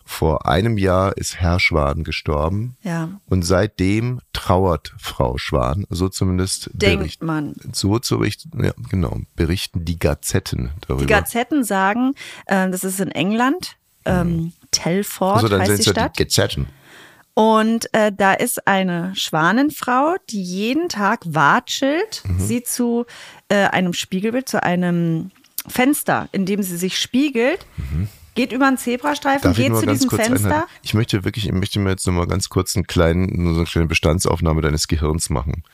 Vor 0.06 0.46
einem 0.46 0.76
Jahr 0.76 1.16
ist 1.16 1.36
Herr 1.40 1.58
Schwan 1.58 2.04
gestorben. 2.04 2.76
Ja. 2.82 3.08
Und 3.26 3.42
seitdem 3.42 4.20
trauert 4.34 4.92
Frau 4.98 5.38
Schwan, 5.38 5.86
so 5.88 6.10
zumindest 6.10 6.68
Denkt 6.74 6.98
bericht- 7.00 7.22
man. 7.22 7.54
So 7.72 7.98
zu 7.98 8.16
richt- 8.16 8.46
ja, 8.62 8.72
genau, 8.90 9.20
berichten 9.34 9.84
die 9.86 9.98
Gazetten 9.98 10.70
darüber. 10.82 11.00
Die 11.00 11.06
Gazetten 11.06 11.64
sagen, 11.64 12.12
äh, 12.46 12.68
das 12.70 12.84
ist 12.84 13.00
in 13.00 13.10
England, 13.12 13.76
ähm, 14.04 14.52
Telford 14.70 15.36
also 15.36 15.48
dann 15.48 15.60
heißt 15.62 15.70
sind 15.70 15.86
die 15.86 15.90
Stadt. 15.90 16.18
die 16.18 16.24
Gazetten. 16.24 16.66
Und 17.34 17.92
äh, 17.92 18.12
da 18.16 18.32
ist 18.34 18.66
eine 18.68 19.12
Schwanenfrau, 19.16 20.14
die 20.30 20.42
jeden 20.42 20.88
Tag 20.88 21.20
watschelt, 21.26 22.22
Mhm. 22.26 22.38
sie 22.38 22.62
zu 22.62 23.06
äh, 23.48 23.64
einem 23.66 23.92
Spiegelbild, 23.92 24.48
zu 24.48 24.62
einem 24.62 25.32
Fenster, 25.66 26.28
in 26.32 26.46
dem 26.46 26.62
sie 26.62 26.76
sich 26.76 26.98
spiegelt, 26.98 27.66
geht 28.36 28.52
über 28.52 28.66
einen 28.68 28.78
Zebrastreifen, 28.78 29.50
Mhm. 29.50 29.54
Darf 29.54 29.56
geht 29.56 29.76
zu 29.76 29.86
diesem 29.86 30.10
Fenster. 30.10 30.46
einhalten? 30.48 30.68
Ich 30.82 30.94
möchte 30.94 31.24
wirklich, 31.24 31.46
ich 31.46 31.52
möchte 31.52 31.80
mir 31.80 31.90
jetzt 31.90 32.06
noch 32.06 32.12
mal 32.14 32.26
ganz 32.28 32.48
kurz 32.48 32.76
einen 32.76 32.86
kleinen, 32.86 33.42
nur 33.42 33.54
so 33.54 33.60
eine 33.60 33.68
kleine 33.68 33.88
Bestandsaufnahme 33.88 34.60
deines 34.60 34.86
Gehirns 34.86 35.28
machen. 35.30 35.64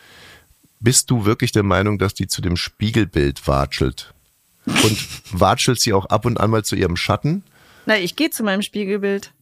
Bist 0.79 1.11
du 1.11 1.26
wirklich 1.26 1.52
der 1.52 1.62
Meinung, 1.62 1.99
dass 1.99 2.14
die 2.14 2.26
zu 2.26 2.40
dem 2.40 2.57
Spiegelbild 2.57 3.47
watschelt? 3.47 4.14
Und 4.64 4.97
watschelt 5.33 5.81
sie 5.81 5.93
auch 5.93 6.07
ab 6.07 6.25
und 6.25 6.38
an 6.40 6.50
mal 6.50 6.64
zu 6.64 6.75
ihrem 6.76 6.97
Schatten? 6.97 7.43
Na, 7.85 7.99
ich 7.99 8.17
gehe 8.17 8.31
zu 8.31 8.43
meinem 8.45 8.62
Spiegelbild. 8.62 9.33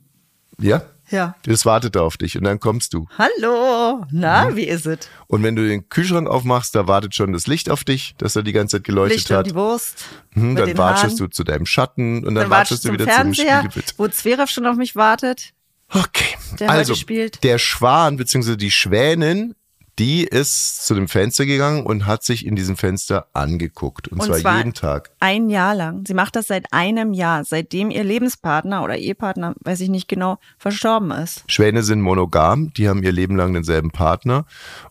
Ja? 0.60 0.82
Ja. 1.10 1.34
Das 1.44 1.64
wartet 1.64 1.96
auf 1.96 2.16
dich 2.16 2.36
und 2.36 2.44
dann 2.44 2.60
kommst 2.60 2.92
du. 2.92 3.06
Hallo, 3.16 4.04
na, 4.10 4.54
wie 4.56 4.64
ist 4.64 4.86
es? 4.86 5.08
Und 5.26 5.42
wenn 5.42 5.56
du 5.56 5.66
den 5.66 5.88
Kühlschrank 5.88 6.28
aufmachst, 6.28 6.74
da 6.74 6.86
wartet 6.86 7.14
schon 7.14 7.32
das 7.32 7.46
Licht 7.46 7.70
auf 7.70 7.84
dich, 7.84 8.14
das 8.18 8.36
er 8.36 8.42
die 8.42 8.52
ganze 8.52 8.76
Zeit 8.76 8.84
geleuchtet 8.84 9.18
Licht 9.18 9.30
und 9.30 9.36
hat. 9.38 9.46
die 9.46 9.54
Wurst. 9.54 10.04
Hm, 10.34 10.56
dann 10.56 10.66
den 10.66 10.76
watschelst 10.78 11.18
Haaren. 11.18 11.30
du 11.30 11.34
zu 11.34 11.44
deinem 11.44 11.66
Schatten 11.66 12.18
und 12.18 12.34
dann, 12.34 12.44
Dann 12.44 12.50
watschelst 12.50 12.84
du 12.84 12.88
zum 12.88 12.94
wieder 12.94 13.06
zum 13.06 13.14
Fernseher, 13.14 13.58
Spiegelbild. 13.60 13.94
wo 13.96 14.08
Zverev 14.08 14.50
schon 14.50 14.66
auf 14.66 14.76
mich 14.76 14.96
wartet. 14.96 15.52
Okay. 15.92 16.36
Der 16.60 16.68
also, 16.70 16.92
heute 16.92 17.00
spielt. 17.00 17.42
der 17.44 17.58
Schwan 17.58 18.16
bzw. 18.18 18.56
die 18.56 18.70
Schwänin, 18.70 19.54
die 19.98 20.24
ist 20.24 20.86
zu 20.86 20.94
dem 20.94 21.08
Fenster 21.08 21.44
gegangen 21.44 21.84
und 21.84 22.06
hat 22.06 22.22
sich 22.22 22.46
in 22.46 22.54
diesem 22.54 22.76
Fenster 22.76 23.26
angeguckt. 23.32 24.08
Und, 24.08 24.20
Und 24.20 24.26
zwar, 24.26 24.38
zwar 24.38 24.58
jeden 24.58 24.74
Tag. 24.74 25.10
Ein 25.20 25.50
Jahr 25.50 25.74
lang. 25.74 26.04
Sie 26.06 26.14
macht 26.14 26.36
das 26.36 26.46
seit 26.46 26.72
einem 26.72 27.12
Jahr, 27.12 27.44
seitdem 27.44 27.90
ihr 27.90 28.04
Lebenspartner 28.04 28.84
oder 28.84 28.96
Ehepartner, 28.96 29.54
weiß 29.60 29.80
ich 29.80 29.88
nicht 29.88 30.08
genau, 30.08 30.38
verstorben 30.58 31.10
ist. 31.10 31.44
Schwäne 31.48 31.82
sind 31.82 32.00
monogam, 32.00 32.72
die 32.74 32.88
haben 32.88 33.02
ihr 33.02 33.12
Leben 33.12 33.36
lang 33.36 33.52
denselben 33.52 33.90
Partner. 33.90 34.46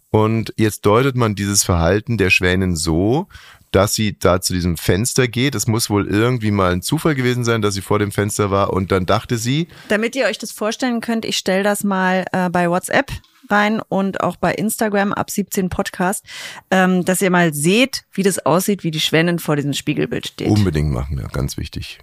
Und 0.09 0.53
jetzt 0.57 0.85
deutet 0.85 1.15
man 1.15 1.35
dieses 1.35 1.63
Verhalten 1.63 2.17
der 2.17 2.29
Schwänin 2.29 2.75
so, 2.75 3.27
dass 3.71 3.93
sie 3.93 4.17
da 4.17 4.41
zu 4.41 4.53
diesem 4.53 4.77
Fenster 4.77 5.27
geht. 5.27 5.53
Es 5.53 5.67
muss 5.67 5.89
wohl 5.89 6.07
irgendwie 6.07 6.51
mal 6.51 6.71
ein 6.71 6.81
Zufall 6.81 7.15
gewesen 7.15 7.43
sein, 7.43 7.61
dass 7.61 7.73
sie 7.73 7.81
vor 7.81 7.99
dem 7.99 8.11
Fenster 8.11 8.49
war. 8.49 8.73
Und 8.73 8.91
dann 8.91 9.05
dachte 9.05 9.37
sie, 9.37 9.67
Damit 9.89 10.15
ihr 10.15 10.25
euch 10.25 10.37
das 10.37 10.51
vorstellen 10.51 11.01
könnt, 11.01 11.25
ich 11.25 11.37
stelle 11.37 11.63
das 11.63 11.83
mal 11.83 12.25
äh, 12.31 12.49
bei 12.49 12.69
WhatsApp 12.69 13.11
rein 13.49 13.81
und 13.87 14.21
auch 14.21 14.35
bei 14.35 14.53
Instagram 14.53 15.13
ab 15.13 15.29
17 15.29 15.69
Podcast, 15.69 16.25
ähm, 16.71 17.05
dass 17.05 17.21
ihr 17.21 17.29
mal 17.29 17.53
seht, 17.53 18.05
wie 18.13 18.23
das 18.23 18.45
aussieht, 18.45 18.83
wie 18.83 18.91
die 18.91 18.99
Schwänin 18.99 19.39
vor 19.39 19.55
diesem 19.55 19.73
Spiegelbild 19.73 20.27
steht. 20.27 20.49
Unbedingt 20.49 20.91
machen, 20.91 21.19
ja, 21.19 21.27
ganz 21.27 21.57
wichtig. 21.57 21.99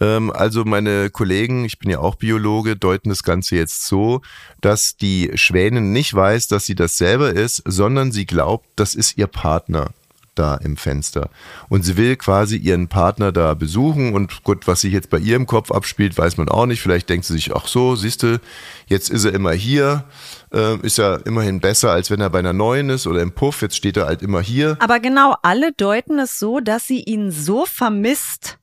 Ähm, 0.00 0.30
also 0.32 0.64
meine 0.64 1.10
Kollegen, 1.10 1.64
ich 1.64 1.78
bin 1.78 1.90
ja 1.90 1.98
auch 1.98 2.16
Biologe, 2.16 2.76
deuten 2.76 3.10
das 3.10 3.22
Ganze 3.22 3.56
jetzt 3.56 3.86
so, 3.86 4.22
dass 4.60 4.96
die 4.96 5.30
Schwänin 5.34 5.92
nicht 5.92 6.14
weiß, 6.14 6.48
dass 6.48 6.66
sie 6.66 6.74
das 6.74 6.98
selber 6.98 7.32
ist, 7.32 7.62
sondern 7.66 8.12
sie 8.12 8.26
glaubt, 8.26 8.66
das 8.76 8.94
ist 8.94 9.18
ihr 9.18 9.26
Partner 9.26 9.90
da 10.34 10.54
im 10.54 10.76
Fenster. 10.76 11.28
Und 11.68 11.84
sie 11.84 11.96
will 11.96 12.16
quasi 12.16 12.56
ihren 12.56 12.88
Partner 12.88 13.32
da 13.32 13.54
besuchen 13.54 14.14
und 14.14 14.42
gut, 14.44 14.66
was 14.66 14.80
sich 14.80 14.92
jetzt 14.92 15.10
bei 15.10 15.18
ihr 15.18 15.36
im 15.36 15.46
Kopf 15.46 15.70
abspielt, 15.70 16.16
weiß 16.16 16.38
man 16.38 16.48
auch 16.48 16.66
nicht. 16.66 16.80
Vielleicht 16.80 17.08
denkt 17.10 17.26
sie 17.26 17.34
sich, 17.34 17.54
ach 17.54 17.66
so, 17.66 17.96
siehste, 17.96 18.40
jetzt 18.86 19.10
ist 19.10 19.24
er 19.24 19.34
immer 19.34 19.52
hier, 19.52 20.04
äh, 20.52 20.76
ist 20.86 20.98
er 20.98 21.24
immerhin 21.26 21.60
besser, 21.60 21.90
als 21.92 22.10
wenn 22.10 22.20
er 22.20 22.30
bei 22.30 22.38
einer 22.40 22.52
neuen 22.52 22.90
ist 22.90 23.06
oder 23.06 23.22
im 23.22 23.32
Puff, 23.32 23.62
jetzt 23.62 23.76
steht 23.76 23.96
er 23.96 24.06
halt 24.06 24.22
immer 24.22 24.40
hier. 24.40 24.76
Aber 24.80 25.00
genau, 25.00 25.34
alle 25.42 25.72
deuten 25.72 26.18
es 26.18 26.38
so, 26.38 26.60
dass 26.60 26.86
sie 26.86 27.00
ihn 27.02 27.30
so 27.30 27.64
vermisst 27.66 28.58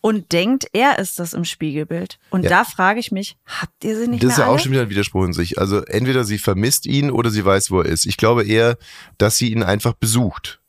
und 0.00 0.30
denkt, 0.32 0.66
er 0.72 0.98
ist 1.00 1.18
das 1.18 1.34
im 1.34 1.44
Spiegelbild. 1.44 2.18
Und 2.30 2.44
Ja. 2.44 2.50
da 2.50 2.64
frage 2.64 3.00
ich 3.00 3.10
mich, 3.10 3.36
habt 3.44 3.84
ihr 3.84 3.96
sie 3.98 4.06
nicht 4.06 4.22
Das 4.22 4.32
ist 4.32 4.38
ja 4.38 4.44
alle? 4.44 4.54
auch 4.54 4.58
schon 4.60 4.70
wieder 4.72 4.82
ein 4.82 4.90
Widerspruch 4.90 5.24
in 5.24 5.32
sich. 5.32 5.58
Also 5.58 5.82
entweder 5.84 6.24
sie 6.24 6.38
vermisst 6.38 6.86
ihn 6.86 7.10
oder 7.10 7.30
sie 7.30 7.44
weiß, 7.44 7.70
wo 7.72 7.80
er 7.80 7.86
ist. 7.86 8.06
Ich 8.06 8.16
glaube 8.16 8.44
eher, 8.44 8.78
dass 9.18 9.36
sie 9.36 9.52
ihn 9.52 9.62
einfach 9.64 9.94
besucht. 9.94 10.60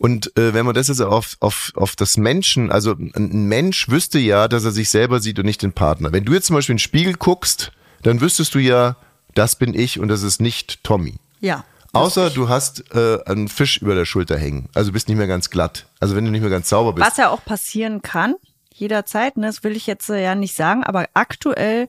Und 0.00 0.36
äh, 0.38 0.54
wenn 0.54 0.64
man 0.64 0.76
das 0.76 0.86
jetzt 0.86 1.00
auf, 1.00 1.36
auf, 1.40 1.72
auf 1.74 1.96
das 1.96 2.16
Menschen, 2.16 2.70
also 2.70 2.92
ein 2.92 3.10
ein 3.16 3.46
Mensch 3.48 3.88
wüsste 3.88 4.20
ja, 4.20 4.46
dass 4.46 4.64
er 4.64 4.70
sich 4.70 4.88
selber 4.90 5.18
sieht 5.20 5.40
und 5.40 5.44
nicht 5.46 5.60
den 5.62 5.72
Partner. 5.72 6.12
Wenn 6.12 6.24
du 6.24 6.32
jetzt 6.34 6.46
zum 6.46 6.54
Beispiel 6.54 6.74
in 6.74 6.76
den 6.76 6.80
Spiegel 6.82 7.14
guckst, 7.14 7.72
dann 8.04 8.20
wüsstest 8.20 8.54
du 8.54 8.60
ja, 8.60 8.96
das 9.38 9.56
bin 9.56 9.72
ich 9.72 10.00
und 10.00 10.08
das 10.08 10.22
ist 10.22 10.40
nicht 10.40 10.82
Tommy. 10.84 11.14
ja. 11.40 11.64
Außer 11.94 12.28
du 12.28 12.50
hast 12.50 12.94
äh, 12.94 13.18
einen 13.24 13.48
Fisch 13.48 13.78
über 13.78 13.94
der 13.94 14.04
Schulter 14.04 14.36
hängen. 14.36 14.68
Also 14.74 14.92
bist 14.92 15.08
nicht 15.08 15.16
mehr 15.16 15.26
ganz 15.26 15.48
glatt. 15.48 15.86
Also 16.00 16.14
wenn 16.14 16.24
du 16.24 16.30
nicht 16.30 16.42
mehr 16.42 16.50
ganz 16.50 16.68
sauber 16.68 16.92
bist. 16.92 17.04
Was 17.04 17.16
ja 17.16 17.30
auch 17.30 17.42
passieren 17.44 18.02
kann, 18.02 18.34
jederzeit, 18.74 19.38
ne, 19.38 19.46
das 19.46 19.64
will 19.64 19.74
ich 19.74 19.86
jetzt 19.86 20.10
äh, 20.10 20.22
ja 20.22 20.34
nicht 20.34 20.54
sagen, 20.54 20.84
aber 20.84 21.06
aktuell 21.14 21.88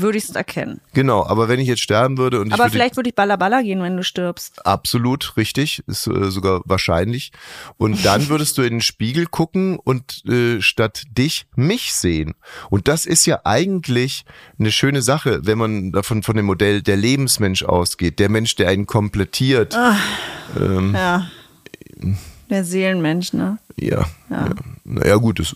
würde 0.00 0.18
ich 0.18 0.24
es 0.24 0.30
erkennen. 0.30 0.80
Genau, 0.94 1.24
aber 1.26 1.48
wenn 1.48 1.60
ich 1.60 1.68
jetzt 1.68 1.80
sterben 1.82 2.18
würde 2.18 2.40
und 2.40 2.48
ich 2.48 2.52
Aber 2.54 2.68
vielleicht 2.70 2.96
würde 2.96 3.08
ich 3.10 3.14
Ballaballa 3.14 3.62
gehen, 3.62 3.82
wenn 3.82 3.96
du 3.96 4.02
stirbst. 4.02 4.64
Absolut 4.66 5.36
richtig, 5.36 5.82
ist 5.86 6.06
äh, 6.06 6.30
sogar 6.30 6.62
wahrscheinlich. 6.64 7.32
Und 7.76 8.04
dann 8.04 8.28
würdest 8.28 8.58
du 8.58 8.62
in 8.62 8.74
den 8.74 8.80
Spiegel 8.80 9.26
gucken 9.26 9.78
und 9.78 10.24
äh, 10.26 10.60
statt 10.60 11.02
dich 11.10 11.46
mich 11.56 11.92
sehen. 11.94 12.34
Und 12.70 12.88
das 12.88 13.06
ist 13.06 13.26
ja 13.26 13.40
eigentlich 13.44 14.24
eine 14.58 14.72
schöne 14.72 15.02
Sache, 15.02 15.40
wenn 15.44 15.58
man 15.58 15.92
davon 15.92 16.22
von 16.22 16.36
dem 16.36 16.46
Modell 16.46 16.82
der 16.82 16.96
Lebensmensch 16.96 17.62
ausgeht, 17.62 18.18
der 18.18 18.28
Mensch, 18.28 18.56
der 18.56 18.68
einen 18.68 18.86
komplettiert. 18.86 19.76
Ähm, 20.58 20.94
Ja. 20.94 21.26
Der 22.50 22.64
Seelenmensch, 22.64 23.32
ne? 23.32 23.58
ja. 23.76 24.06
ja. 24.30 24.48
Naja 24.84 25.16
gut, 25.16 25.38
das, 25.38 25.54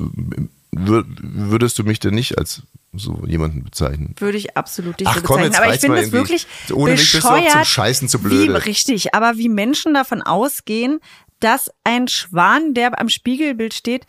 wür- 0.76 1.04
würdest 1.20 1.78
du 1.78 1.84
mich 1.84 2.00
denn 2.00 2.14
nicht 2.14 2.36
als 2.36 2.62
so 2.94 3.22
jemanden 3.26 3.64
bezeichnen? 3.64 4.14
Würde 4.18 4.38
ich 4.38 4.56
absolut 4.56 4.98
nicht 5.00 5.08
Ach 5.08 5.16
so 5.16 5.22
komm, 5.22 5.36
bezeichnen. 5.42 5.52
jetzt 5.52 5.62
aber 5.62 5.74
ich 5.74 5.80
finde 5.80 6.00
es 6.00 6.12
wirklich 6.12 6.46
Ohne 6.72 6.92
mich 6.92 7.00
bist 7.00 7.14
du 7.14 7.18
auch 7.28 7.34
zum 7.36 7.44
bescheuert, 7.44 7.66
Scheißen 7.66 8.08
zu 8.08 8.18
Wie, 8.24 8.28
blöde. 8.28 8.64
richtig, 8.66 9.14
aber 9.14 9.36
wie 9.36 9.48
Menschen 9.48 9.94
davon 9.94 10.22
ausgehen, 10.22 11.00
dass 11.40 11.70
ein 11.84 12.06
Schwan, 12.08 12.74
der 12.74 12.98
am 13.00 13.08
Spiegelbild 13.08 13.74
steht, 13.74 14.06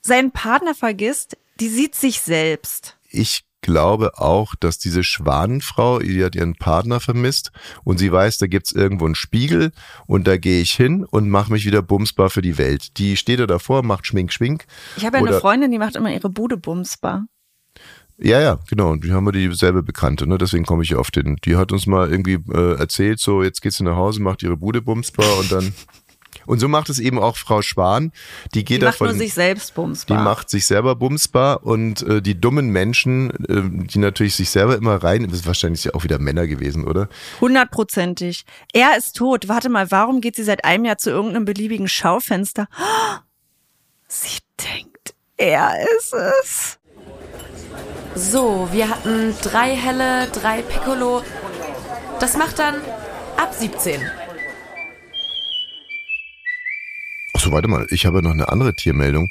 seinen 0.00 0.32
Partner 0.32 0.74
vergisst, 0.74 1.36
die 1.60 1.68
sieht 1.68 1.94
sich 1.94 2.20
selbst. 2.20 2.96
ich 3.10 3.44
glaube 3.60 4.18
auch, 4.18 4.54
dass 4.56 4.76
diese 4.76 5.02
Schwanenfrau, 5.02 6.00
die 6.00 6.22
hat 6.22 6.34
ihren 6.34 6.54
Partner 6.54 7.00
vermisst 7.00 7.50
und 7.82 7.96
sie 7.96 8.12
weiß, 8.12 8.36
da 8.36 8.46
gibt's 8.46 8.72
irgendwo 8.72 9.06
einen 9.06 9.14
Spiegel 9.14 9.72
und 10.06 10.26
da 10.26 10.36
gehe 10.36 10.60
ich 10.60 10.72
hin 10.72 11.02
und 11.10 11.30
mache 11.30 11.50
mich 11.50 11.64
wieder 11.64 11.80
bumsbar 11.80 12.28
für 12.28 12.42
die 12.42 12.58
Welt. 12.58 12.98
Die 12.98 13.16
steht 13.16 13.40
da 13.40 13.46
davor, 13.46 13.82
macht 13.82 14.06
Schmink, 14.06 14.34
Schmink. 14.34 14.66
Ich 14.98 15.06
habe 15.06 15.16
ja 15.16 15.24
eine 15.24 15.40
Freundin, 15.40 15.70
die 15.70 15.78
macht 15.78 15.96
immer 15.96 16.12
ihre 16.12 16.28
Bude 16.28 16.58
bumsbar. 16.58 17.24
Ja, 18.18 18.40
ja, 18.40 18.58
genau. 18.68 18.90
Und 18.90 19.04
die 19.04 19.12
haben 19.12 19.24
wir 19.24 19.32
dieselbe 19.32 19.82
Bekannte, 19.82 20.26
ne? 20.26 20.38
Deswegen 20.38 20.64
komme 20.64 20.82
ich 20.84 20.90
ja 20.90 20.98
auf 20.98 21.10
den. 21.10 21.36
Die 21.44 21.56
hat 21.56 21.72
uns 21.72 21.86
mal 21.86 22.10
irgendwie 22.10 22.38
äh, 22.52 22.78
erzählt, 22.78 23.18
so 23.18 23.42
jetzt 23.42 23.60
geht 23.60 23.72
sie 23.72 23.82
nach 23.84 23.96
Hause, 23.96 24.22
macht 24.22 24.42
ihre 24.42 24.56
Bude 24.56 24.80
bumsbar 24.82 25.38
und 25.38 25.50
dann. 25.52 25.74
Und 26.46 26.58
so 26.58 26.68
macht 26.68 26.90
es 26.90 26.98
eben 26.98 27.18
auch 27.18 27.38
Frau 27.38 27.62
Schwan. 27.62 28.12
Die 28.52 28.64
geht 28.66 28.82
Die 28.82 28.84
macht 28.84 28.96
davon. 28.96 29.06
nur 29.06 29.16
sich 29.16 29.32
selbst 29.32 29.70
Die 29.70 29.74
bumsbar. 29.76 30.22
macht 30.22 30.50
sich 30.50 30.66
selber 30.66 30.94
bumsbar 30.94 31.64
und 31.64 32.02
äh, 32.02 32.20
die 32.20 32.38
dummen 32.38 32.68
Menschen, 32.68 33.30
äh, 33.48 33.86
die 33.86 33.98
natürlich 33.98 34.34
sich 34.34 34.50
selber 34.50 34.76
immer 34.76 34.96
rein, 35.02 35.24
das 35.26 35.38
ist 35.38 35.46
wahrscheinlich 35.46 35.84
ja 35.84 35.94
auch 35.94 36.04
wieder 36.04 36.18
Männer 36.18 36.46
gewesen, 36.46 36.86
oder? 36.86 37.08
Hundertprozentig. 37.40 38.44
Er 38.74 38.94
ist 38.98 39.16
tot. 39.16 39.48
Warte 39.48 39.70
mal, 39.70 39.90
warum 39.90 40.20
geht 40.20 40.36
sie 40.36 40.44
seit 40.44 40.66
einem 40.66 40.84
Jahr 40.84 40.98
zu 40.98 41.08
irgendeinem 41.08 41.46
beliebigen 41.46 41.88
Schaufenster? 41.88 42.66
Sie 44.08 44.40
denkt, 44.62 45.14
er 45.38 45.72
ist 45.98 46.12
es. 46.12 46.78
So, 48.16 48.68
wir 48.72 48.88
hatten 48.88 49.34
drei 49.42 49.74
helle, 49.74 50.28
drei 50.28 50.62
Piccolo. 50.62 51.22
Das 52.20 52.36
macht 52.36 52.58
dann 52.58 52.76
ab 53.36 53.52
17. 53.52 54.00
Achso, 57.34 57.50
warte 57.50 57.68
mal, 57.68 57.86
ich 57.90 58.06
habe 58.06 58.22
noch 58.22 58.30
eine 58.30 58.48
andere 58.48 58.74
Tiermeldung. 58.74 59.30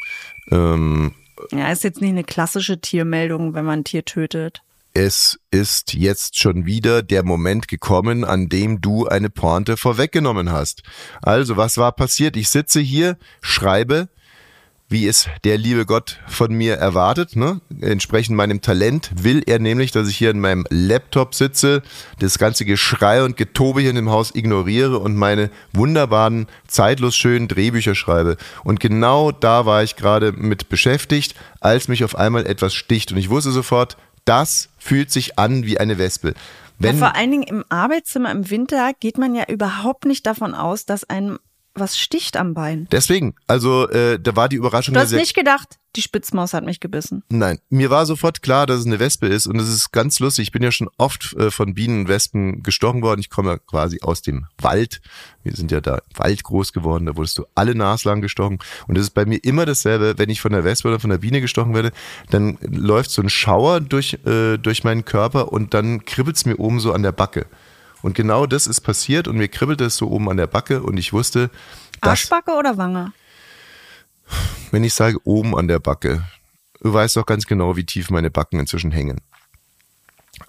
Ähm, 0.52 1.14
Ja, 1.52 1.72
ist 1.72 1.84
jetzt 1.84 2.02
nicht 2.02 2.12
eine 2.12 2.24
klassische 2.24 2.80
Tiermeldung, 2.82 3.54
wenn 3.54 3.66
man 3.66 3.80
ein 3.80 3.84
Tier 3.86 4.04
tötet. 4.06 4.62
es 4.94 5.40
ist 5.50 5.94
jetzt 5.94 6.38
schon 6.38 6.66
wieder 6.68 7.02
der 7.02 7.24
Moment 7.24 7.68
gekommen, 7.68 8.24
an 8.24 8.48
dem 8.50 8.80
du 8.82 9.08
eine 9.08 9.30
Pointe 9.32 9.76
vorweggenommen 9.78 10.52
hast. 10.52 10.84
Also, 11.22 11.58
was 11.58 11.78
war 11.78 11.94
passiert? 11.94 12.36
Ich 12.38 12.50
sitze 12.50 12.80
hier, 12.80 13.18
schreibe, 13.42 14.10
wie 14.94 15.08
es 15.08 15.28
der 15.44 15.58
liebe 15.58 15.86
Gott 15.86 16.20
von 16.28 16.54
mir 16.54 16.76
erwartet. 16.76 17.36
Ne? 17.36 17.60
Entsprechend 17.82 18.38
meinem 18.38 18.62
Talent 18.62 19.12
will 19.16 19.44
er 19.46 19.60
nämlich, 19.60 19.92
dass 19.92 20.08
ich 20.08 20.16
hier 20.16 20.30
in 20.30 20.40
meinem 20.40 20.66
Laptop 20.70 21.36
sitze, 21.36 21.82
das 22.20 22.38
ganze 22.38 22.64
Geschrei 22.64 23.24
und 23.24 23.36
Getobe 23.36 23.82
hier 23.82 23.90
in 23.90 23.98
dem 23.98 24.12
Haus 24.12 24.34
ignoriere 24.34 25.00
und 25.00 25.18
meine 25.18 25.50
wunderbaren, 25.74 26.48
zeitlos 26.68 27.16
schönen 27.16 27.48
Drehbücher 27.48 27.96
schreibe. 27.96 28.38
Und 28.64 28.80
genau 28.80 29.32
da 29.32 29.66
war 29.66 29.84
ich 29.84 29.96
gerade 29.96 30.32
mit 30.32 30.70
beschäftigt, 30.70 31.36
als 31.60 31.88
mich 31.88 32.04
auf 32.04 32.16
einmal 32.16 32.46
etwas 32.46 32.76
sticht. 32.76 33.12
Und 33.12 33.18
ich 33.18 33.32
wusste 33.32 33.52
sofort, 33.52 33.98
das 34.26 34.70
fühlt 34.78 35.12
sich 35.12 35.40
an 35.40 35.66
wie 35.66 35.80
eine 35.80 35.98
Wespe. 35.98 36.36
Wenn, 36.78 37.00
ja, 37.00 37.08
vor 37.08 37.16
allen 37.16 37.32
Dingen 37.32 37.44
im 37.44 37.66
Arbeitszimmer 37.70 38.32
im 38.32 38.50
Winter 38.50 38.92
geht 39.00 39.18
man 39.18 39.34
ja 39.34 39.46
überhaupt 39.48 40.06
nicht 40.06 40.26
davon 40.28 40.54
aus, 40.54 40.86
dass 40.86 41.04
einem 41.04 41.40
was 41.76 41.98
sticht 41.98 42.38
am 42.38 42.54
Bein. 42.54 42.88
Deswegen, 42.92 43.36
also 43.48 43.90
äh, 43.90 44.20
da 44.20 44.36
war 44.36 44.50
die 44.50 44.58
Überraschung 44.58 44.94
Du 44.94 45.00
hast 45.00 45.10
sehr 45.10 45.20
nicht 45.20 45.36
gedacht, 45.36 45.80
die 45.96 46.02
Spitzmaus 46.02 46.54
hat 46.54 46.64
mich 46.64 46.80
gebissen. 46.80 47.24
Nein, 47.30 47.60
mir 47.70 47.90
war 47.90 48.06
sofort 48.06 48.42
klar, 48.42 48.66
dass 48.66 48.80
es 48.80 48.86
eine 48.86 49.00
Wespe 49.00 49.28
ist 49.28 49.48
und 49.48 49.60
es 49.60 49.68
ist 49.70 49.92
ganz 49.92 50.20
lustig. 50.20 50.44
Ich 50.44 50.52
bin 50.52 50.64
ja 50.64 50.72
schon 50.72 50.90
oft 50.98 51.34
äh, 51.34 51.52
von 51.52 51.74
Bienen 51.74 52.02
und 52.02 52.08
Wespen 52.08 52.64
gestochen 52.64 53.02
worden. 53.02 53.20
Ich 53.20 53.30
komme 53.30 53.52
ja 53.52 53.58
quasi 53.58 54.00
aus 54.02 54.22
dem 54.22 54.46
Wald. 54.60 55.02
Wir 55.44 55.56
sind 55.56 55.72
ja 55.72 55.82
da 55.82 55.96
im 55.96 56.20
Wald 56.20 56.44
groß 56.44 56.74
geworden, 56.74 57.06
da 57.06 57.16
wurdest 57.16 57.38
du 57.38 57.46
alle 57.56 57.76
naslang 57.76 58.22
gestochen. 58.22 58.60
Und 58.88 58.98
es 58.98 59.06
ist 59.06 59.12
bei 59.12 59.26
mir 59.26 59.38
immer 59.44 59.66
dasselbe, 59.66 60.16
wenn 60.18 60.30
ich 60.30 60.42
von 60.42 60.52
der 60.52 60.64
Wespe 60.64 60.88
oder 60.88 61.00
von 61.00 61.10
der 61.10 61.20
Biene 61.20 61.42
gestochen 61.42 61.74
werde, 61.74 61.92
dann 62.30 62.58
läuft 62.62 63.12
so 63.12 63.22
ein 63.22 63.30
Schauer 63.30 63.82
durch, 63.82 64.20
äh, 64.26 64.58
durch 64.58 64.84
meinen 64.84 65.06
Körper 65.06 65.52
und 65.52 65.74
dann 65.74 66.06
kribbelt's 66.06 66.46
mir 66.46 66.60
oben 66.60 66.80
so 66.80 66.94
an 66.94 67.04
der 67.04 67.12
Backe. 67.12 67.46
Und 68.04 68.16
genau 68.16 68.46
das 68.46 68.68
ist 68.68 68.82
passiert 68.82 69.28
und 69.28 69.38
mir 69.38 69.48
kribbelte 69.48 69.86
es 69.86 69.96
so 69.96 70.10
oben 70.10 70.30
an 70.30 70.38
der 70.38 70.46
Backe 70.46 70.84
und 70.84 70.98
ich 70.98 71.14
wusste, 71.14 71.50
Arschbacke 72.02 72.52
oder 72.52 72.78
Wange? 72.78 73.14
wenn 74.72 74.84
ich 74.84 74.94
sage 74.94 75.18
oben 75.24 75.58
an 75.58 75.68
der 75.68 75.80
Backe, 75.80 76.24
du 76.82 76.94
weißt 76.94 77.16
doch 77.16 77.26
ganz 77.26 77.46
genau, 77.46 77.76
wie 77.78 77.86
tief 77.86 78.10
meine 78.10 78.30
Backen 78.30 78.60
inzwischen 78.60 78.92
hängen. 78.92 79.22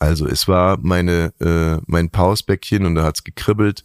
Also 0.00 0.26
es 0.26 0.48
war 0.48 0.78
meine 0.82 1.32
äh, 1.40 1.80
mein 1.86 2.10
Pausbäckchen 2.10 2.86
und 2.86 2.96
da 2.96 3.04
hat's 3.04 3.22
gekribbelt 3.22 3.84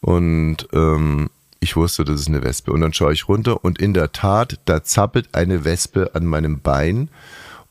und 0.00 0.68
ähm, 0.72 1.30
ich 1.60 1.74
wusste, 1.74 2.04
das 2.04 2.20
ist 2.20 2.28
eine 2.28 2.44
Wespe. 2.44 2.70
Und 2.70 2.82
dann 2.82 2.92
schaue 2.92 3.14
ich 3.14 3.28
runter 3.28 3.64
und 3.64 3.80
in 3.80 3.94
der 3.94 4.12
Tat, 4.12 4.60
da 4.66 4.84
zappelt 4.84 5.34
eine 5.34 5.64
Wespe 5.64 6.10
an 6.14 6.26
meinem 6.26 6.60
Bein 6.60 7.08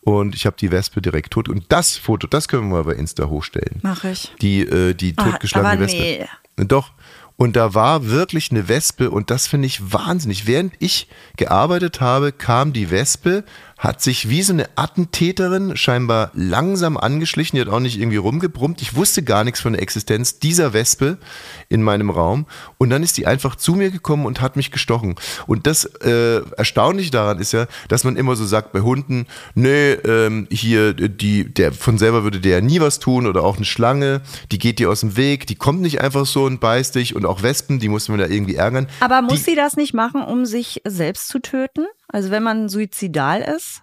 und 0.06 0.36
ich 0.36 0.46
habe 0.46 0.56
die 0.58 0.72
Wespe 0.72 1.02
direkt 1.02 1.32
tot. 1.34 1.50
Und 1.50 1.66
das 1.70 1.98
Foto, 1.98 2.28
das 2.28 2.48
können 2.48 2.70
wir 2.70 2.78
mal 2.78 2.84
bei 2.84 2.94
Insta 2.94 3.26
hochstellen. 3.26 3.80
Mach 3.82 4.06
ich. 4.06 4.34
Die, 4.42 4.62
äh, 4.62 4.94
die 4.94 5.14
Ah, 5.18 5.24
totgeschlagene 5.32 5.86
Wespe. 5.86 6.28
nee. 6.58 6.66
Doch. 6.66 6.92
Und 7.38 7.58
da 7.58 7.74
war 7.74 8.08
wirklich 8.08 8.50
eine 8.52 8.70
Wespe 8.70 9.10
und 9.12 9.30
das 9.30 9.46
finde 9.48 9.66
ich 9.68 9.92
wahnsinnig. 9.92 10.48
Während 10.48 10.74
ich 10.80 11.10
gearbeitet 11.36 12.00
habe, 12.00 12.32
kam 12.32 12.72
die 12.72 12.92
Wespe, 12.92 13.44
hat 13.78 14.02
sich 14.02 14.30
wie 14.30 14.42
so 14.42 14.54
eine 14.54 14.70
Attentäterin 14.76 15.76
scheinbar 15.76 16.32
langsam 16.34 16.98
angeschlichen, 16.98 17.58
die 17.58 17.62
hat 17.62 17.70
auch 17.70 17.80
nicht 17.80 18.00
irgendwie 18.00 18.18
rumgebrummt. 18.18 18.82
Ich 18.82 18.96
wusste 18.96 19.22
gar 19.24 19.44
nichts 19.44 19.60
von 19.60 19.74
der 19.74 19.82
Existenz 19.82 20.40
dieser 20.40 20.74
Wespe 20.74 21.18
in 21.68 21.84
meinem 21.84 22.10
Raum 22.10 22.46
und 22.78 22.90
dann 22.90 23.04
ist 23.04 23.18
die 23.18 23.28
einfach 23.28 23.56
zu 23.56 23.74
mir 23.74 23.92
gekommen 23.92 24.26
und 24.26 24.42
hat 24.42 24.56
mich 24.56 24.72
gestochen. 24.72 25.16
Und 25.46 25.68
das 25.68 25.86
äh, 25.86 26.42
Erstaunliche 26.58 27.12
daran 27.12 27.40
ist 27.40 27.52
ja, 27.52 27.68
dass 27.90 28.04
man 28.04 28.16
immer 28.16 28.36
so 28.36 28.46
sagt 28.46 28.72
bei 28.72 28.82
Hunden, 28.82 29.28
nee, 29.56 29.92
ähm, 29.92 30.48
hier, 30.50 30.94
die, 30.94 31.54
der 31.54 31.74
von 31.74 31.98
selber 31.98 32.24
würde 32.24 32.40
der 32.40 32.56
ja 32.56 32.62
nie 32.62 32.80
was 32.80 33.00
tun 33.00 33.28
oder 33.28 33.44
auch 33.44 33.58
eine 33.58 33.66
Schlange, 33.66 34.22
die 34.52 34.60
geht 34.60 34.80
dir 34.80 34.90
aus 34.90 35.02
dem 35.02 35.18
Weg, 35.18 35.48
die 35.48 35.56
kommt 35.56 35.82
nicht 35.82 36.02
einfach 36.02 36.26
so 36.26 36.46
und 36.46 36.60
beißt 36.60 36.96
dich 36.96 37.16
und 37.16 37.26
auch 37.26 37.44
Wespen, 37.44 37.80
die 37.80 37.90
muss 37.90 38.08
man 38.08 38.20
da 38.20 38.28
irgendwie 38.28 38.56
ärgern. 38.56 38.88
Aber 39.02 39.22
muss 39.22 39.40
die, 39.40 39.52
sie 39.52 39.56
das 39.56 39.76
nicht 39.76 39.94
machen, 39.94 40.24
um 40.24 40.46
sich 40.46 40.82
selbst 40.86 41.28
zu 41.28 41.40
töten? 41.40 41.86
Also 42.08 42.32
wenn 42.32 42.44
man 42.44 42.70
suizidal 42.70 43.42
ist, 43.42 43.82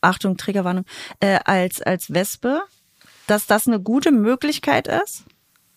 Achtung, 0.00 0.36
Triggerwarnung, 0.36 0.84
äh, 1.20 1.38
als, 1.44 1.82
als 1.82 2.12
Wespe, 2.12 2.62
dass 3.26 3.46
das 3.46 3.66
eine 3.66 3.80
gute 3.80 4.12
Möglichkeit 4.12 4.88
ist? 4.88 5.24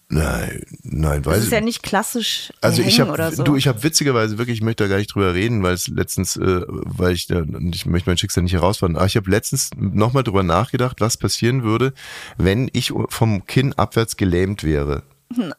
Nein, 0.10 0.64
nein, 0.84 1.24
Das 1.24 1.32
weiß 1.34 1.40
ist 1.40 1.46
ich 1.48 1.52
ja 1.54 1.62
nicht 1.62 1.82
klassisch 1.82 2.54
Also 2.62 2.84
ich 2.84 3.00
habe, 3.00 3.12
oder 3.12 3.32
so. 3.32 3.42
du, 3.44 3.56
ich 3.56 3.68
habe 3.68 3.82
witzigerweise 3.82 4.38
wirklich, 4.38 4.58
ich 4.58 4.64
möchte 4.64 4.84
da 4.84 4.90
gar 4.90 4.98
nicht 4.98 5.14
drüber 5.16 5.34
reden, 5.34 5.64
weil 5.64 5.74
es 5.74 5.88
letztens, 5.88 6.36
äh, 6.36 6.62
weil 6.68 7.14
ich 7.14 7.26
da, 7.28 7.40
und 7.40 7.74
ich 7.76 7.86
möchte 7.88 8.10
mein 8.10 8.18
Schicksal 8.18 8.44
nicht 8.44 8.54
herausfordern, 8.54 8.98
aber 8.98 9.08
ich 9.08 9.16
habe 9.16 9.32
letztens 9.32 9.72
nochmal 9.76 10.24
drüber 10.24 10.44
nachgedacht, 10.44 11.02
was 11.02 11.18
passieren 11.18 11.64
würde, 11.64 11.94
wenn 12.38 12.70
ich 12.74 12.94
vom 13.10 13.48
Kinn 13.48 13.74
abwärts 13.74 14.16
gelähmt 14.16 14.64
wäre. 14.64 15.02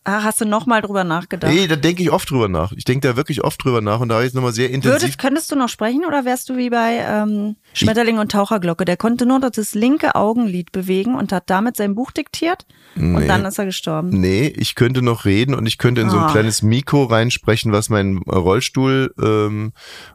Ah, 0.04 0.22
hast 0.24 0.40
du 0.40 0.44
noch 0.44 0.66
mal 0.66 0.80
drüber 0.82 1.04
nachgedacht? 1.04 1.52
Nee, 1.52 1.66
da 1.66 1.76
denke 1.76 2.02
ich 2.02 2.10
oft 2.10 2.30
drüber 2.30 2.48
nach. 2.48 2.72
Ich 2.72 2.84
denke 2.84 3.06
da 3.08 3.16
wirklich 3.16 3.42
oft 3.44 3.62
drüber 3.64 3.80
nach 3.80 4.00
und 4.00 4.08
da 4.08 4.16
habe 4.16 4.24
ich 4.24 4.28
jetzt 4.28 4.34
nochmal 4.34 4.52
sehr 4.52 4.70
intensiv. 4.70 5.02
Würdest, 5.02 5.18
könntest 5.18 5.50
du 5.52 5.56
noch 5.56 5.68
sprechen 5.68 6.04
oder 6.06 6.24
wärst 6.24 6.48
du 6.48 6.56
wie 6.56 6.70
bei 6.70 7.04
ähm, 7.08 7.56
Schmetterling 7.72 8.18
und 8.18 8.32
Taucherglocke? 8.32 8.84
Der 8.84 8.96
konnte 8.96 9.26
nur 9.26 9.40
das 9.40 9.74
linke 9.74 10.14
Augenlid 10.14 10.72
bewegen 10.72 11.14
und 11.14 11.32
hat 11.32 11.50
damit 11.50 11.76
sein 11.76 11.94
Buch 11.94 12.10
diktiert 12.10 12.66
und 12.96 13.14
Nee. 13.14 13.26
dann 13.26 13.44
ist 13.44 13.58
er 13.58 13.64
gestorben. 13.66 14.08
Nee, 14.10 14.46
ich 14.56 14.74
könnte 14.74 15.02
noch 15.02 15.24
reden 15.24 15.54
und 15.54 15.66
ich 15.66 15.78
könnte 15.78 16.00
in 16.00 16.10
so 16.10 16.16
ein 16.18 16.24
Ah. 16.24 16.30
kleines 16.30 16.62
Mikro 16.62 17.04
reinsprechen, 17.04 17.72
was 17.72 17.88
mein 17.90 18.18
Rollstuhl, 18.18 19.12
ähm, 19.20 19.72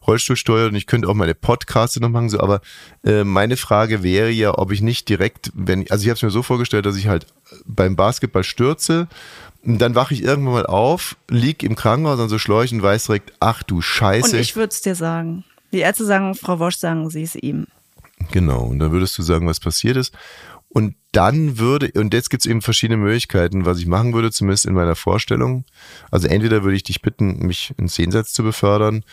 Rollstuhl 0.07 0.35
steuert 0.37 0.69
und 0.71 0.75
ich 0.75 0.87
könnte 0.87 1.07
auch 1.09 1.13
meine 1.13 1.35
Podcasts 1.35 1.99
noch 1.99 2.09
machen, 2.09 2.29
so, 2.29 2.39
aber 2.39 2.61
äh, 3.03 3.23
meine 3.23 3.57
Frage 3.57 4.01
wäre 4.03 4.29
ja, 4.29 4.57
ob 4.57 4.71
ich 4.71 4.81
nicht 4.81 5.09
direkt, 5.09 5.51
wenn, 5.53 5.89
also 5.91 6.03
ich 6.03 6.09
habe 6.09 6.15
es 6.15 6.23
mir 6.23 6.29
so 6.31 6.41
vorgestellt, 6.43 6.85
dass 6.85 6.95
ich 6.95 7.07
halt 7.07 7.25
beim 7.65 7.95
Basketball 7.95 8.43
stürze, 8.43 9.01
und 9.01 9.07
dann 9.63 9.95
wache 9.95 10.13
ich 10.13 10.24
irgendwann 10.24 10.53
mal 10.53 10.65
auf, 10.65 11.17
lieg 11.29 11.63
im 11.63 11.75
Krankenhaus 11.75 12.19
an 12.19 12.29
so 12.29 12.39
Schläuchen 12.39 12.79
und 12.79 12.83
weiß 12.83 13.05
direkt, 13.05 13.33
ach 13.39 13.63
du 13.63 13.77
Und 13.77 13.81
Scheiße. 13.81 14.37
ich 14.37 14.55
würde 14.55 14.72
es 14.74 14.81
dir 14.81 14.95
sagen. 14.95 15.43
Die 15.72 15.79
Ärzte 15.79 16.05
sagen, 16.05 16.33
Frau 16.35 16.59
Wosch 16.59 16.77
sagen 16.77 17.09
sie 17.09 17.24
es 17.24 17.35
ihm. 17.35 17.67
Genau, 18.31 18.63
und 18.63 18.79
dann 18.79 18.91
würdest 18.91 19.17
du 19.17 19.22
sagen, 19.22 19.48
was 19.48 19.59
passiert 19.59 19.98
ist. 19.98 20.13
Und 20.69 20.95
dann 21.11 21.57
würde, 21.57 21.91
und 22.00 22.13
jetzt 22.13 22.29
gibt 22.29 22.43
es 22.43 22.50
eben 22.50 22.61
verschiedene 22.61 22.98
Möglichkeiten, 22.98 23.65
was 23.65 23.79
ich 23.79 23.87
machen 23.87 24.13
würde, 24.13 24.31
zumindest 24.31 24.65
in 24.65 24.75
meiner 24.75 24.95
Vorstellung. 24.95 25.65
Also 26.11 26.27
entweder 26.27 26.63
würde 26.63 26.75
ich 26.75 26.83
dich 26.83 27.01
bitten, 27.01 27.39
mich 27.45 27.74
ins 27.77 27.98
Jenseits 27.98 28.33
zu 28.33 28.43
befördern, 28.43 29.03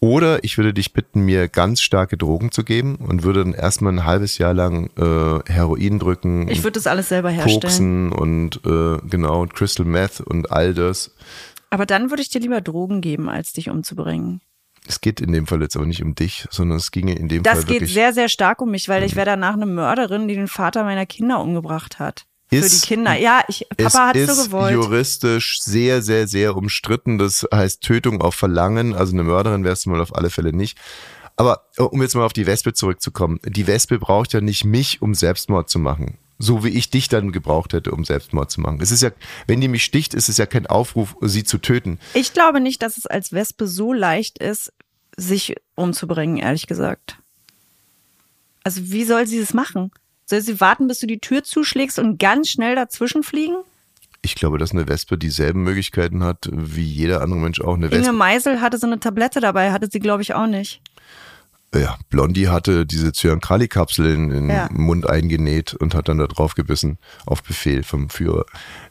oder 0.00 0.44
ich 0.44 0.58
würde 0.58 0.74
dich 0.74 0.92
bitten, 0.92 1.22
mir 1.22 1.48
ganz 1.48 1.80
starke 1.80 2.16
Drogen 2.16 2.52
zu 2.52 2.64
geben 2.64 2.96
und 2.96 3.22
würde 3.22 3.42
dann 3.44 3.54
erstmal 3.54 3.92
ein 3.92 4.04
halbes 4.04 4.38
Jahr 4.38 4.54
lang 4.54 4.90
äh, 4.96 5.50
Heroin 5.50 5.98
drücken, 5.98 6.48
Ich 6.48 6.62
würde 6.62 6.72
das 6.78 6.86
alles 6.86 7.08
selber 7.08 7.30
herstellen. 7.30 7.60
Koksen 7.60 8.12
und 8.12 8.60
äh, 8.66 8.98
genau, 9.08 9.42
und 9.42 9.54
Crystal 9.54 9.86
Meth 9.86 10.20
und 10.20 10.52
all 10.52 10.74
das. 10.74 11.14
Aber 11.70 11.86
dann 11.86 12.10
würde 12.10 12.22
ich 12.22 12.28
dir 12.28 12.40
lieber 12.40 12.60
Drogen 12.60 13.00
geben, 13.00 13.28
als 13.28 13.52
dich 13.52 13.70
umzubringen. 13.70 14.40
Es 14.88 15.00
geht 15.00 15.20
in 15.20 15.32
dem 15.32 15.46
Fall 15.48 15.60
jetzt 15.62 15.76
aber 15.76 15.86
nicht 15.86 16.02
um 16.02 16.14
dich, 16.14 16.46
sondern 16.50 16.78
es 16.78 16.92
ginge 16.92 17.14
in 17.16 17.28
dem 17.28 17.42
Das 17.42 17.58
Fall 17.58 17.64
geht 17.64 17.74
wirklich. 17.80 17.94
sehr, 17.94 18.12
sehr 18.12 18.28
stark 18.28 18.60
um 18.62 18.70
mich, 18.70 18.88
weil 18.88 19.02
ich 19.02 19.16
wäre 19.16 19.26
danach 19.26 19.54
eine 19.54 19.66
Mörderin, 19.66 20.28
die 20.28 20.34
den 20.36 20.46
Vater 20.46 20.84
meiner 20.84 21.06
Kinder 21.06 21.40
umgebracht 21.40 21.98
hat. 21.98 22.26
Für 22.48 22.56
Ist- 22.56 22.84
die 22.84 22.86
Kinder. 22.86 23.14
Ja, 23.18 23.42
ich, 23.48 23.66
Papa 23.76 24.08
hat 24.08 24.16
es 24.16 24.26
so 24.34 24.40
ist 24.42 24.46
gewollt. 24.46 24.72
juristisch 24.74 25.60
sehr, 25.62 26.00
sehr, 26.02 26.28
sehr 26.28 26.56
umstritten. 26.56 27.18
Das 27.18 27.46
heißt 27.52 27.82
Tötung 27.82 28.20
auf 28.22 28.34
Verlangen. 28.36 28.94
Also 28.94 29.12
eine 29.14 29.24
Mörderin 29.24 29.64
wärst 29.64 29.86
du 29.86 29.90
mal 29.90 30.00
auf 30.00 30.14
alle 30.14 30.30
Fälle 30.30 30.52
nicht. 30.52 30.78
Aber 31.36 31.66
um 31.78 32.00
jetzt 32.00 32.14
mal 32.14 32.24
auf 32.24 32.32
die 32.32 32.46
Wespe 32.46 32.72
zurückzukommen. 32.72 33.40
Die 33.44 33.66
Wespe 33.66 33.98
braucht 33.98 34.32
ja 34.32 34.40
nicht 34.40 34.64
mich, 34.64 35.02
um 35.02 35.14
Selbstmord 35.14 35.68
zu 35.68 35.78
machen. 35.78 36.18
So 36.38 36.64
wie 36.64 36.68
ich 36.68 36.88
dich 36.90 37.08
dann 37.08 37.32
gebraucht 37.32 37.72
hätte, 37.72 37.90
um 37.92 38.04
Selbstmord 38.04 38.50
zu 38.50 38.60
machen. 38.60 38.80
Es 38.80 38.90
ist 38.90 39.02
ja, 39.02 39.10
wenn 39.46 39.60
die 39.60 39.68
mich 39.68 39.84
sticht, 39.84 40.14
ist 40.14 40.28
es 40.28 40.36
ja 40.36 40.46
kein 40.46 40.66
Aufruf, 40.66 41.16
sie 41.22 41.44
zu 41.44 41.58
töten. 41.58 41.98
Ich 42.14 42.32
glaube 42.32 42.60
nicht, 42.60 42.80
dass 42.82 42.96
es 42.96 43.06
als 43.06 43.32
Wespe 43.32 43.66
so 43.66 43.92
leicht 43.92 44.38
ist, 44.38 44.72
sich 45.16 45.54
umzubringen, 45.74 46.36
ehrlich 46.36 46.66
gesagt. 46.66 47.18
Also 48.64 48.80
wie 48.90 49.04
soll 49.04 49.26
sie 49.26 49.40
das 49.40 49.54
machen? 49.54 49.90
Soll 50.26 50.40
sie 50.40 50.60
warten, 50.60 50.88
bis 50.88 50.98
du 50.98 51.06
die 51.06 51.20
Tür 51.20 51.44
zuschlägst 51.44 51.98
und 51.98 52.18
ganz 52.18 52.50
schnell 52.50 52.74
dazwischen 52.74 53.22
fliegen? 53.22 53.54
Ich 54.22 54.34
glaube, 54.34 54.58
dass 54.58 54.72
eine 54.72 54.88
Wespe 54.88 55.16
dieselben 55.16 55.62
Möglichkeiten 55.62 56.24
hat, 56.24 56.48
wie 56.52 56.82
jeder 56.82 57.22
andere 57.22 57.38
Mensch 57.38 57.60
auch. 57.60 57.74
Eine 57.74 57.86
Inge 57.86 57.98
Wespe. 58.00 58.12
Meisel 58.12 58.60
hatte 58.60 58.76
so 58.78 58.86
eine 58.88 58.98
Tablette 58.98 59.40
dabei, 59.40 59.70
hatte 59.70 59.88
sie, 59.90 60.00
glaube 60.00 60.22
ich, 60.22 60.34
auch 60.34 60.48
nicht. 60.48 60.80
Ja, 61.74 61.96
Blondie 62.10 62.48
hatte 62.48 62.86
diese 62.86 63.12
Zyankali-Kapsel 63.12 64.14
in 64.14 64.30
den 64.30 64.50
Ja. 64.50 64.68
Mund 64.72 65.08
eingenäht 65.08 65.74
und 65.74 65.94
hat 65.94 66.08
dann 66.08 66.18
da 66.18 66.26
drauf 66.26 66.54
gebissen, 66.54 66.98
auf 67.26 67.42
Befehl 67.42 67.82
vom 67.82 68.08
Führer. 68.08 68.46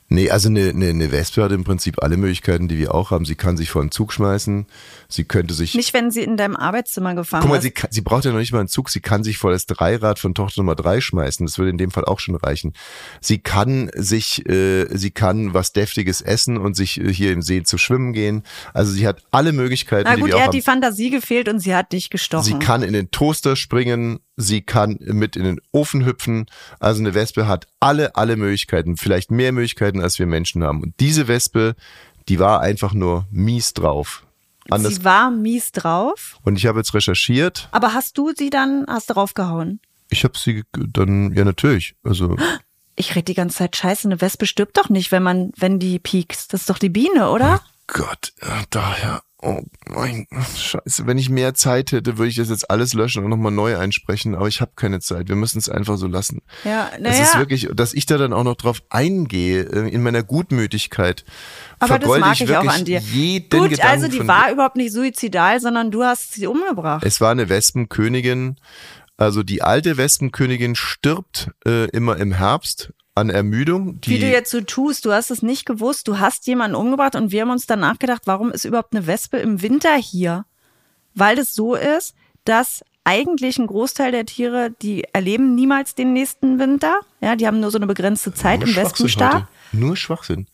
Nee, 0.08 0.30
also 0.30 0.50
eine, 0.50 0.70
eine, 0.70 0.90
eine 0.90 1.12
Wespe 1.12 1.44
hat 1.44 1.52
im 1.52 1.64
Prinzip 1.64 2.04
alle 2.04 2.16
Möglichkeiten, 2.18 2.68
die 2.68 2.78
wir 2.78 2.94
auch 2.94 3.10
haben. 3.10 3.26
Sie 3.26 3.34
kann 3.34 3.58
sich 3.58 3.72
vor 3.72 3.82
einen 3.82 3.90
Zug 3.90 4.14
schmeißen, 4.14 4.68
sie 5.10 5.24
könnte 5.24 5.56
sich... 5.56 5.74
Nicht, 5.74 5.96
wenn 5.96 6.12
sie 6.12 6.22
in 6.22 6.38
deinem 6.38 6.56
Arbeitszimmer 6.56 7.16
gefangen 7.16 7.42
Guck 7.42 7.50
mal, 7.50 7.56
ist. 7.58 7.64
sie, 7.64 7.72
kann- 7.72 7.90
sie 7.92 8.02
braucht 8.02 8.24
ja 8.24 8.32
noch 8.32 8.38
nicht 8.38 8.52
mal 8.52 8.60
einen 8.60 8.68
Zug, 8.68 8.90
sie 8.92 9.00
kann 9.00 9.24
sich 9.24 9.40
vor 9.40 9.50
das 9.50 9.66
Dreirad 9.66 10.20
von 10.20 10.36
Tochter 10.36 10.62
Nummer 10.62 10.76
drei 10.76 11.02
schmeißen. 11.02 11.44
Das 11.46 11.58
würde 11.58 11.72
in 11.72 11.80
dem 11.80 11.90
Fall 11.90 12.06
auch 12.06 12.20
schon 12.20 12.36
reichen. 12.36 12.74
Sie 13.20 13.40
kann 13.40 13.90
sich, 13.96 14.48
äh, 14.48 14.86
sie 14.96 15.10
kann 15.10 15.56
was 15.56 15.74
Deftiges 15.74 16.22
essen 16.22 16.58
und 16.58 16.76
sich 16.76 17.02
äh, 17.02 17.12
hier 17.12 17.32
im 17.32 17.42
See 17.42 17.64
zu 17.64 17.80
schwimmen 17.80 18.14
gehen. 18.14 18.44
Also 18.76 18.92
sie 18.92 19.08
hat 19.08 19.24
alle 19.32 19.54
Möglichkeiten, 19.54 20.08
Na 20.08 20.16
die 20.16 20.22
gut, 20.22 20.30
wir 20.30 20.36
auch 20.36 20.40
er 20.40 20.44
hat 20.44 20.48
haben. 20.50 20.56
die 20.58 20.62
Fantasie 20.62 21.10
gefehlt 21.10 21.50
und 21.50 21.60
sie 21.60 21.74
hat 21.76 21.92
dich 21.94 22.12
gestochen. 22.12 22.44
Sie 22.46 22.60
kann 22.60 22.84
in 22.84 22.94
den 22.94 23.10
Toaster 23.10 23.56
springen, 23.56 24.20
sie 24.38 24.62
kann 24.62 24.98
mit 25.00 25.36
in 25.36 25.44
den 25.44 25.62
Ofen 25.72 26.06
hüpfen. 26.06 26.46
Also 26.80 27.02
eine 27.02 27.14
Wespe 27.14 27.48
hat 27.48 27.68
alle, 27.80 28.16
alle 28.16 28.36
Möglichkeiten, 28.36 28.98
vielleicht 28.98 29.32
mehr 29.32 29.52
Möglichkeiten, 29.52 30.02
als 30.02 30.20
wir 30.20 30.26
Menschen 30.26 30.64
haben. 30.64 30.82
Und 30.82 30.94
diese 31.00 31.28
Wespe, 31.28 31.76
die 32.28 32.40
war 32.40 32.62
einfach 32.62 32.94
nur 32.94 33.28
mies 33.32 33.74
drauf. 33.74 34.24
Anders. 34.70 34.96
sie 34.96 35.04
war 35.04 35.30
mies 35.30 35.72
drauf. 35.72 36.40
Und 36.44 36.58
ich 36.58 36.66
habe 36.66 36.80
jetzt 36.80 36.94
recherchiert. 36.94 37.70
Aber 37.72 37.94
hast 37.94 38.18
du 38.18 38.32
sie 38.36 38.50
dann, 38.50 38.86
hast 38.88 39.10
du 39.10 39.14
draufgehauen? 39.14 39.80
Ich 40.10 40.24
habe 40.24 40.38
sie 40.38 40.64
dann, 40.74 41.34
ja 41.34 41.46
natürlich, 41.46 41.96
also 42.04 42.36
Ich 42.98 43.14
rede 43.16 43.26
die 43.26 43.34
ganze 43.34 43.58
Zeit 43.58 43.76
scheiße, 43.76 44.08
eine 44.08 44.22
Wespe 44.22 44.46
stirbt 44.46 44.78
doch 44.78 44.88
nicht, 44.90 45.12
wenn 45.12 45.22
man, 45.22 45.52
wenn 45.58 45.80
die 45.80 46.00
piekst. 46.00 46.54
Das 46.54 46.62
ist 46.62 46.70
doch 46.70 46.80
die 46.80 46.90
Biene, 46.90 47.30
oder? 47.30 47.62
Gott, 47.88 48.34
ja, 48.42 48.64
daher. 48.70 49.22
Oh 49.42 49.62
mein 49.88 50.28
Scheiße, 50.58 51.06
wenn 51.06 51.18
ich 51.18 51.30
mehr 51.30 51.54
Zeit 51.54 51.92
hätte, 51.92 52.18
würde 52.18 52.30
ich 52.30 52.38
das 52.38 52.50
jetzt 52.50 52.70
alles 52.72 52.94
löschen 52.94 53.24
und 53.24 53.30
nochmal 53.30 53.52
neu 53.52 53.78
einsprechen, 53.78 54.34
aber 54.34 54.48
ich 54.48 54.62
habe 54.62 54.72
keine 54.76 55.02
Zeit. 55.02 55.28
Wir 55.28 55.36
müssen 55.36 55.60
es 55.60 55.68
einfach 55.68 55.98
so 55.98 56.08
lassen. 56.08 56.42
Ja, 56.64 56.90
Es 56.96 57.02
naja. 57.02 57.24
ist 57.24 57.38
wirklich, 57.38 57.68
dass 57.74 57.94
ich 57.94 58.06
da 58.06 58.18
dann 58.18 58.32
auch 58.34 58.46
noch 58.46 58.56
drauf 58.56 58.82
eingehe, 58.90 59.64
äh, 59.64 59.90
in 59.90 60.02
meiner 60.04 60.24
Gutmütigkeit. 60.24 61.26
Aber 61.80 62.00
das 62.00 62.10
mag 62.20 62.34
ich 62.40 62.44
auch 62.44 62.64
wirklich 62.64 62.72
an 62.72 62.86
dir. 62.86 63.00
Jeden 63.00 63.60
Gut, 63.60 63.70
Gedanken 63.72 64.04
also 64.04 64.08
die 64.08 64.26
war 64.26 64.52
überhaupt 64.52 64.78
nicht 64.78 64.94
suizidal, 64.94 65.60
sondern 65.60 65.92
du 65.92 66.04
hast 66.04 66.34
sie 66.34 66.48
umgebracht. 66.48 67.04
Es 67.06 67.20
war 67.20 67.32
eine 67.32 67.50
Wespenkönigin. 67.50 68.56
Also 69.18 69.44
die 69.44 69.62
alte 69.62 69.98
Wespenkönigin 69.98 70.76
stirbt 70.76 71.52
äh, 71.66 71.90
immer 71.90 72.18
im 72.18 72.32
Herbst 72.32 72.94
an 73.16 73.30
Ermüdung. 73.30 73.98
Wie 74.06 74.20
du 74.20 74.28
jetzt 74.30 74.52
so 74.52 74.62
tust, 74.62 75.06
du 75.06 75.14
hast 75.14 75.32
es 75.32 75.42
nicht 75.42 75.66
gewusst, 75.66 76.08
du 76.08 76.20
hast 76.20 76.46
jemanden 76.48 76.76
umgebracht 76.76 77.16
und 77.16 77.32
wir 77.32 77.42
haben 77.42 77.50
uns 77.50 77.66
danach 77.66 77.98
gedacht, 77.98 78.24
warum 78.26 78.52
ist 78.52 78.66
überhaupt 78.66 78.94
eine 78.96 79.08
Wespe 79.08 79.38
im 79.38 79.62
Winter 79.62 79.96
hier? 79.96 80.46
Weil 81.16 81.40
es 81.40 81.56
so 81.56 81.76
ist, 81.76 82.14
dass 82.44 82.84
eigentlich 83.06 83.58
ein 83.58 83.68
Großteil 83.68 84.12
der 84.12 84.26
Tiere, 84.26 84.72
die 84.82 85.06
erleben 85.14 85.56
niemals 85.56 85.96
den 85.96 86.12
nächsten 86.12 86.60
Winter. 86.60 87.00
Ja, 87.22 87.36
die 87.36 87.48
haben 87.48 87.60
nur 87.62 87.72
so 87.72 87.78
eine 87.78 87.88
begrenzte 87.88 88.34
Zeit 88.34 88.60
Nur 88.60 88.70
im 88.70 88.76
Wespenstar. 88.76 89.34
heute. 89.34 89.48
Nur 89.72 89.96
Schwachsinn. 89.96 90.48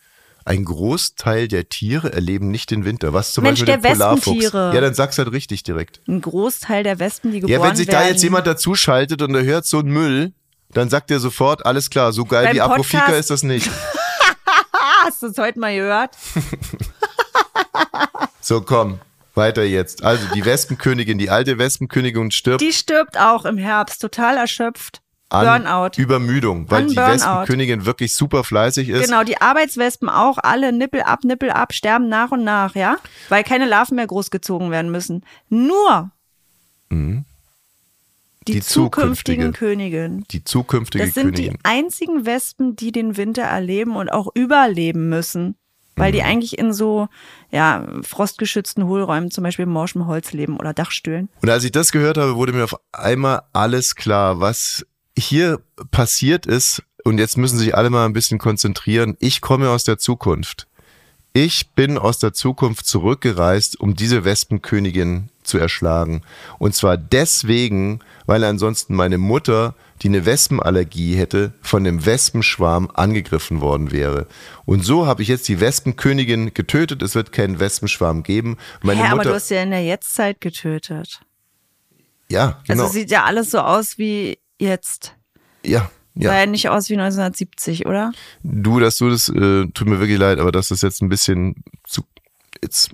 Ein 0.43 0.65
Großteil 0.65 1.47
der 1.47 1.69
Tiere 1.69 2.12
erleben 2.13 2.52
nicht 2.52 2.71
den 2.71 2.84
Winter. 2.84 3.13
Was 3.13 3.34
zum 3.34 3.43
Mensch, 3.43 3.62
Beispiel 3.62 3.78
der 3.80 3.82
der 3.82 3.89
Polarfuchs. 3.91 4.26
Wespentiere. 4.28 4.76
Ja, 4.76 4.82
dann 4.82 4.93
sag's 4.93 5.17
halt 5.17 5.32
richtig 5.32 5.63
direkt. 5.63 6.02
Ein 6.08 6.21
Großteil 6.21 6.84
der 6.84 7.00
Wespen, 7.00 7.32
die 7.32 7.39
geboren 7.41 7.60
Ja, 7.62 7.67
wenn 7.67 7.76
sich 7.76 7.88
werden. 7.88 8.02
da 8.04 8.08
jetzt 8.10 8.24
jemand 8.24 8.45
dazuschaltet 8.47 9.21
und 9.21 9.34
er 9.34 9.43
hört 9.43 9.65
so 9.65 9.80
einen 9.80 9.91
Müll, 9.91 10.34
dann 10.74 10.90
sagt 10.90 11.12
er 11.12 11.20
sofort, 11.20 11.66
alles 11.66 11.90
klar, 11.90 12.12
so 12.14 12.26
geil 12.26 12.46
Beim 12.46 12.56
wie 12.56 12.62
Aprofika 12.62 13.00
Podcast- 13.06 13.20
ist 13.20 13.30
das 13.30 13.44
nicht. 13.44 13.70
Hast 15.06 15.22
du 15.24 15.28
es 15.28 15.38
heute 15.38 15.60
mal 15.60 15.74
gehört? 15.76 16.16
So, 18.44 18.62
komm, 18.62 19.00
weiter 19.36 19.64
jetzt. 19.64 20.04
Also 20.04 20.26
die 20.34 20.44
Wespenkönigin, 20.44 21.18
die 21.18 21.30
alte 21.30 21.58
Wespenkönigin 21.58 22.32
stirbt 22.32 22.62
Die 22.62 22.74
stirbt 22.74 23.18
auch 23.20 23.46
im 23.46 23.58
Herbst, 23.58 24.02
total 24.02 24.36
erschöpft. 24.38 25.02
an 25.30 25.64
Burnout. 25.64 25.92
Übermüdung, 25.98 26.70
weil 26.70 26.82
An 26.84 26.88
die 26.90 26.96
Burnout. 26.96 27.14
Wespenkönigin 27.14 27.86
wirklich 27.86 28.14
super 28.16 28.44
fleißig 28.44 28.90
ist. 28.90 29.06
Genau, 29.06 29.24
die 29.24 29.40
Arbeitswespen 29.40 30.10
auch, 30.10 30.38
alle 30.40 30.72
Nippel 30.74 31.04
ab, 31.04 31.20
Nippel 31.24 31.52
ab, 31.52 31.72
sterben 31.74 32.10
nach 32.10 32.32
und 32.32 32.44
nach, 32.44 32.76
ja? 32.76 32.98
Weil 33.30 33.44
keine 33.44 33.66
Larven 33.68 33.96
mehr 33.96 34.08
großgezogen 34.08 34.72
werden 34.72 34.92
müssen. 34.92 35.24
Nur 35.50 36.12
Mhm. 36.90 37.24
Die 38.47 38.60
zukünftigen 38.62 39.47
zukünftige. 39.47 39.51
Königin. 39.51 40.25
Die 40.32 40.43
zukünftige 40.43 41.06
Das 41.06 41.13
sind 41.13 41.36
Königin. 41.36 41.54
die 41.54 41.60
einzigen 41.63 42.25
Wespen, 42.25 42.75
die 42.75 42.91
den 42.91 43.15
Winter 43.17 43.43
erleben 43.43 43.95
und 43.95 44.12
auch 44.12 44.30
überleben 44.34 45.10
müssen. 45.10 45.56
Weil 45.97 46.12
Mhm. 46.12 46.15
die 46.15 46.23
eigentlich 46.23 46.58
in 46.58 46.73
so 46.73 47.08
ja, 47.51 47.86
frostgeschützten 48.01 48.86
Hohlräumen, 48.86 49.30
zum 49.30 49.43
Beispiel 49.43 49.65
morschem 49.65 50.08
Holz 50.08 50.32
leben 50.32 50.58
oder 50.58 50.73
Dachstühlen. 50.73 51.30
Und 51.41 51.49
als 51.49 51.63
ich 51.65 51.71
das 51.71 51.91
gehört 51.91 52.17
habe, 52.17 52.36
wurde 52.36 52.54
mir 52.54 52.63
auf 52.63 52.75
einmal 52.93 53.41
alles 53.54 53.95
klar, 53.95 54.39
was 54.39 54.86
hier 55.17 55.60
passiert 55.91 56.45
ist. 56.45 56.82
Und 57.04 57.17
jetzt 57.17 57.38
müssen 57.38 57.58
sich 57.58 57.75
alle 57.75 57.89
mal 57.89 58.06
ein 58.06 58.13
bisschen 58.13 58.39
konzentrieren. 58.39 59.17
Ich 59.19 59.41
komme 59.41 59.69
aus 59.69 59.84
der 59.84 59.97
Zukunft. 59.97 60.67
Ich 61.34 61.71
bin 61.71 61.97
aus 61.97 62.19
der 62.19 62.34
Zukunft 62.34 62.86
zurückgereist, 62.86 63.80
um 63.80 63.95
diese 63.95 64.23
Wespenkönigin 64.23 65.30
zu 65.43 65.58
erschlagen. 65.58 66.21
Und 66.60 66.75
zwar 66.75 66.97
deswegen, 66.97 67.99
weil 68.25 68.43
ansonsten 68.43 68.95
meine 68.95 69.17
Mutter, 69.17 69.75
die 70.01 70.08
eine 70.08 70.25
Wespenallergie 70.25 71.15
hätte, 71.15 71.54
von 71.62 71.84
dem 71.84 72.06
Wespenschwarm 72.06 72.89
angegriffen 72.93 73.62
worden 73.62 73.91
wäre. 73.91 74.27
Und 74.65 74.84
so 74.84 75.06
habe 75.06 75.21
ich 75.21 75.27
jetzt 75.27 75.47
die 75.47 75.60
Wespenkönigin 75.60 76.54
getötet. 76.54 77.01
Es 77.01 77.15
wird 77.15 77.32
keinen 77.32 77.60
Wespenschwarm 77.60 78.23
geben. 78.23 78.58
Meine 78.82 79.01
Hä, 79.01 79.08
aber 79.08 79.17
Mutter, 79.17 79.30
du 79.30 79.36
hast 79.36 79.49
ja 79.49 79.62
in 79.62 79.71
der 79.71 79.84
Jetztzeit 79.84 80.41
getötet. 80.41 81.21
ja, 82.30 82.60
genau. 82.67 82.84
Also 82.84 82.93
sieht 82.93 83.12
ja 83.12 83.25
alles 83.25 83.51
so 83.51 83.60
aus 83.60 83.97
wie 83.97 84.39
jetzt. 84.60 85.15
ja, 85.63 85.89
Sah 86.15 86.34
ja. 86.34 86.39
ja 86.41 86.45
nicht 86.45 86.67
aus 86.69 86.89
wie 86.89 86.93
1970, 86.93 87.86
oder? 87.86 88.12
Du, 88.43 88.80
dass 88.80 88.97
du 88.97 89.10
das, 89.10 89.30
äh, 89.30 89.67
tut 89.73 89.88
mir 89.88 89.99
wirklich 89.99 90.19
leid, 90.19 90.39
aber 90.39 90.51
das 90.51 90.69
ist 90.69 90.84
jetzt 90.84 91.01
ein 91.01 91.10
bisschen 91.10 91.63
zu, 91.86 92.04
it's 92.62 92.89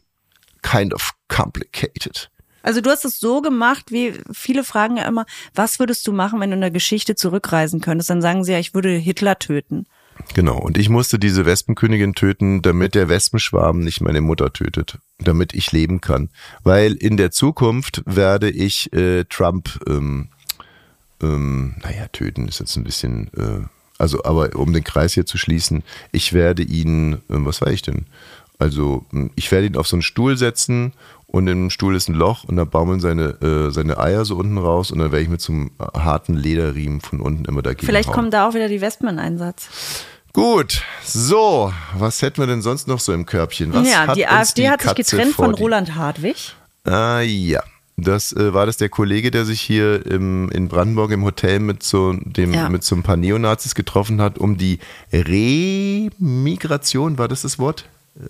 kind 0.62 0.94
of 0.94 1.14
complicated. 1.28 2.30
Also 2.64 2.82
du 2.82 2.90
hast 2.90 3.06
es 3.06 3.20
so 3.20 3.42
gemacht, 3.42 3.92
wie 3.92 4.14
viele 4.32 4.64
fragen 4.64 4.98
ja 4.98 5.08
immer, 5.08 5.26
was 5.56 5.80
würdest 5.80 6.06
du 6.08 6.12
machen, 6.12 6.40
wenn 6.40 6.50
du 6.50 6.56
in 6.56 6.62
der 6.62 6.72
Geschichte 6.72 7.16
zurückreisen 7.16 7.82
könntest? 7.82 8.10
Dann 8.10 8.22
sagen 8.22 8.44
sie 8.44 8.54
ja, 8.54 8.60
ich 8.60 8.74
würde 8.74 8.90
Hitler 8.90 9.40
töten. 9.40 9.86
Genau. 10.34 10.58
Und 10.58 10.78
ich 10.78 10.90
musste 10.90 11.20
diese 11.20 11.46
Wespenkönigin 11.46 12.14
töten, 12.14 12.62
damit 12.62 12.96
der 12.96 13.10
Wespenschwarm 13.10 13.80
nicht 13.80 14.02
meine 14.02 14.22
Mutter 14.22 14.52
tötet, 14.52 14.98
damit 15.20 15.54
ich 15.54 15.72
leben 15.72 16.02
kann. 16.02 16.30
Weil 16.64 16.94
in 16.94 17.18
der 17.18 17.32
Zukunft 17.32 18.04
werde 18.06 18.50
ich 18.50 18.92
äh, 18.94 19.26
Trump, 19.26 19.80
ähm, 19.88 20.30
ähm, 21.22 21.76
naja, 21.84 22.08
töten 22.12 22.48
ist 22.48 22.60
jetzt 22.60 22.76
ein 22.76 22.84
bisschen, 22.84 23.32
äh, 23.38 23.66
also, 23.98 24.24
aber 24.24 24.56
um 24.56 24.74
den 24.74 24.84
Kreis 24.84 25.14
hier 25.14 25.26
zu 25.26 25.38
schließen, 25.38 25.84
ich 26.12 26.34
werde 26.34 26.64
ihn, 26.64 27.22
ähm, 27.30 27.46
was 27.46 27.62
war 27.62 27.72
ich 27.72 27.82
denn? 27.82 28.06
Also, 28.60 29.06
ähm, 29.14 29.30
ich 29.36 29.52
werde 29.52 29.68
ihn 29.68 29.78
auf 29.78 29.88
so 29.88 29.96
einen 29.96 30.02
Stuhl 30.04 30.38
setzen 30.38 30.94
und 31.28 31.48
im 31.48 31.70
Stuhl 31.70 31.96
ist 31.96 32.10
ein 32.10 32.16
Loch 32.16 32.44
und 32.46 32.56
da 32.56 32.64
baumeln 32.66 33.00
seine, 33.00 33.40
äh, 33.42 33.70
seine 33.72 33.98
Eier 34.00 34.26
so 34.26 34.36
unten 34.38 34.58
raus 34.58 34.92
und 34.92 35.00
dann 35.00 35.12
werde 35.12 35.24
ich 35.24 35.30
mit 35.30 35.42
so 35.42 35.54
einem 35.54 35.72
harten 35.96 36.36
Lederriemen 36.36 37.02
von 37.02 37.20
unten 37.22 37.46
immer 37.46 37.62
dagegen 37.62 37.86
Vielleicht 37.86 38.08
hauen. 38.10 38.16
kommen 38.16 38.32
da 38.32 38.48
auch 38.48 38.54
wieder 38.54 38.68
die 38.70 38.82
Wespen 38.82 39.10
in 39.10 39.20
Einsatz. 39.20 39.70
Gut, 40.34 40.82
so, 41.04 41.74
was 41.98 42.22
hätten 42.22 42.40
wir 42.42 42.48
denn 42.48 42.62
sonst 42.62 42.88
noch 42.88 43.00
so 43.00 43.12
im 43.12 43.26
Körbchen? 43.26 43.74
Was 43.74 43.90
ja, 43.90 44.14
die 44.14 44.28
AfD 44.28 44.62
die 44.64 44.70
hat 44.70 44.82
sich 44.82 44.90
Katze 44.90 45.16
getrennt 45.18 45.36
vor 45.36 45.46
von 45.46 45.56
Roland 45.56 45.96
Hartwig. 45.96 46.54
Ah 46.84 47.22
ja, 47.22 47.64
das 47.98 48.34
äh, 48.34 48.54
war 48.54 48.66
das 48.68 48.78
der 48.78 48.90
Kollege, 48.90 49.32
der 49.32 49.46
sich 49.46 49.60
hier 49.62 50.06
im, 50.06 50.50
in 50.52 50.68
Brandenburg 50.68 51.10
im 51.12 51.24
Hotel 51.26 51.60
mit 51.60 51.82
so 51.84 52.14
dem 52.14 52.54
Ja. 52.54 52.70
mit 52.70 52.84
so 52.84 52.96
ein 52.96 53.02
paar 53.04 53.18
Neonazis 53.18 53.74
getroffen 53.76 54.22
hat, 54.22 54.38
um 54.38 54.58
die 54.58 54.78
Remigration, 55.12 57.18
war 57.18 57.28
das 57.28 57.42
das 57.42 57.58
Wort? 57.60 57.86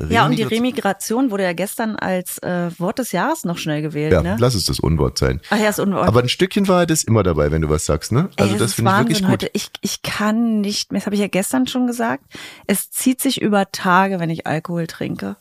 Ja, 0.10 0.26
und 0.26 0.32
die 0.32 0.44
Remigration? 0.44 0.58
Remigration 0.58 1.32
wurde 1.32 1.44
ja 1.44 1.54
gestern 1.54 1.96
als 1.96 2.40
äh, 2.40 2.72
Wort 2.78 3.00
des 3.00 3.12
Jahres 3.12 3.46
noch 3.46 3.58
schnell 3.58 3.82
gewählt. 3.82 4.12
Ja, 4.12 4.22
ne? 4.22 4.36
lass 4.40 4.54
es 4.54 4.66
das 4.66 4.80
Unwort 4.80 5.18
sein. 5.18 5.40
Ach 5.50 5.58
ja, 5.58 5.70
ist 5.70 5.80
Unwort. 5.80 6.08
Aber 6.08 6.22
ein 6.22 6.30
Stückchen 6.30 6.68
Wahrheit 6.68 6.92
ist 6.92 7.04
immer 7.04 7.24
dabei, 7.24 7.52
wenn 7.52 7.62
du 7.62 7.70
was 7.70 7.86
sagst, 7.86 8.12
ne? 8.12 8.30
Also 8.36 8.54
Ey, 8.54 8.60
das 8.60 8.72
ist 8.72 8.74
finde 8.76 8.92
ich 8.92 8.98
wirklich 8.98 9.22
gut. 9.22 9.32
heute. 9.32 9.50
Ich, 9.54 9.70
ich 9.82 10.02
kann 10.02 10.62
nicht, 10.62 10.92
mehr, 10.92 11.00
das 11.00 11.06
habe 11.06 11.16
ich 11.16 11.22
ja 11.22 11.28
gestern 11.28 11.68
schon 11.68 11.88
gesagt, 11.88 12.24
es 12.68 12.92
zieht 12.92 13.22
sich 13.22 13.42
über 13.42 13.72
Tage, 13.72 14.20
wenn 14.20 14.30
ich 14.30 14.46
Alkohol 14.46 14.88
trinke. 14.88 15.38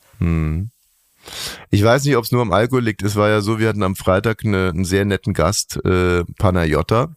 Ich 1.70 1.82
weiß 1.82 2.04
nicht, 2.04 2.16
ob 2.16 2.24
es 2.24 2.32
nur 2.32 2.42
am 2.42 2.52
Alkohol 2.52 2.82
liegt. 2.82 3.02
Es 3.02 3.16
war 3.16 3.28
ja 3.28 3.40
so, 3.40 3.59
wir 3.59 3.68
hatten 3.68 3.82
am 3.82 3.96
Freitag 3.96 4.44
eine, 4.44 4.70
einen 4.70 4.85
sehr 4.85 5.04
netten 5.04 5.35
Gast, 5.35 5.85
äh, 5.85 6.24
Panayota. 6.38 7.11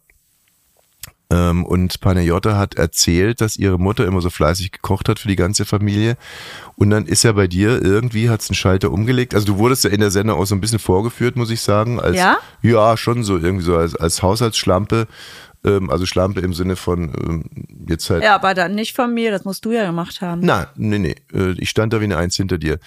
Ähm, 1.30 1.64
und 1.64 2.00
Panayota 2.00 2.56
hat 2.56 2.74
erzählt, 2.74 3.40
dass 3.40 3.56
ihre 3.56 3.78
Mutter 3.78 4.04
immer 4.04 4.20
so 4.20 4.30
fleißig 4.30 4.72
gekocht 4.72 5.08
hat 5.08 5.18
für 5.20 5.28
die 5.28 5.36
ganze 5.36 5.64
Familie. 5.64 6.16
Und 6.76 6.90
dann 6.90 7.06
ist 7.06 7.22
ja 7.22 7.32
bei 7.32 7.46
dir 7.46 7.82
irgendwie, 7.82 8.28
hat 8.28 8.42
einen 8.48 8.56
Schalter 8.56 8.90
umgelegt. 8.90 9.34
Also 9.34 9.46
du 9.46 9.58
wurdest 9.58 9.84
ja 9.84 9.90
in 9.90 10.00
der 10.00 10.10
Sendung 10.10 10.38
auch 10.38 10.46
so 10.46 10.54
ein 10.54 10.60
bisschen 10.60 10.78
vorgeführt, 10.80 11.36
muss 11.36 11.50
ich 11.50 11.60
sagen. 11.60 12.00
Als, 12.00 12.16
Ja? 12.16 12.38
Ja, 12.62 12.96
schon 12.96 13.22
so 13.22 13.38
irgendwie 13.38 13.64
so 13.64 13.76
als, 13.76 13.94
als 13.94 14.22
Haushaltsschlampe. 14.22 15.06
Ähm, 15.62 15.90
also 15.90 16.06
Schlampe 16.06 16.40
im 16.40 16.54
Sinne 16.54 16.74
von 16.74 17.12
ähm, 17.22 17.44
jetzt 17.86 18.08
halt 18.08 18.22
Ja, 18.22 18.34
aber 18.34 18.54
dann 18.54 18.74
nicht 18.74 18.96
von 18.96 19.12
mir, 19.12 19.30
das 19.30 19.44
musst 19.44 19.64
du 19.66 19.72
ja 19.72 19.84
gemacht 19.84 20.22
haben. 20.22 20.40
Nein, 20.40 20.66
nee, 20.76 20.98
nee. 20.98 21.16
äh, 21.34 21.52
Ich 21.58 21.68
stand 21.68 21.92
da 21.92 22.00
wie 22.00 22.04
eine 22.04 22.16
Eins 22.16 22.34
hinter 22.36 22.56
dir. 22.56 22.78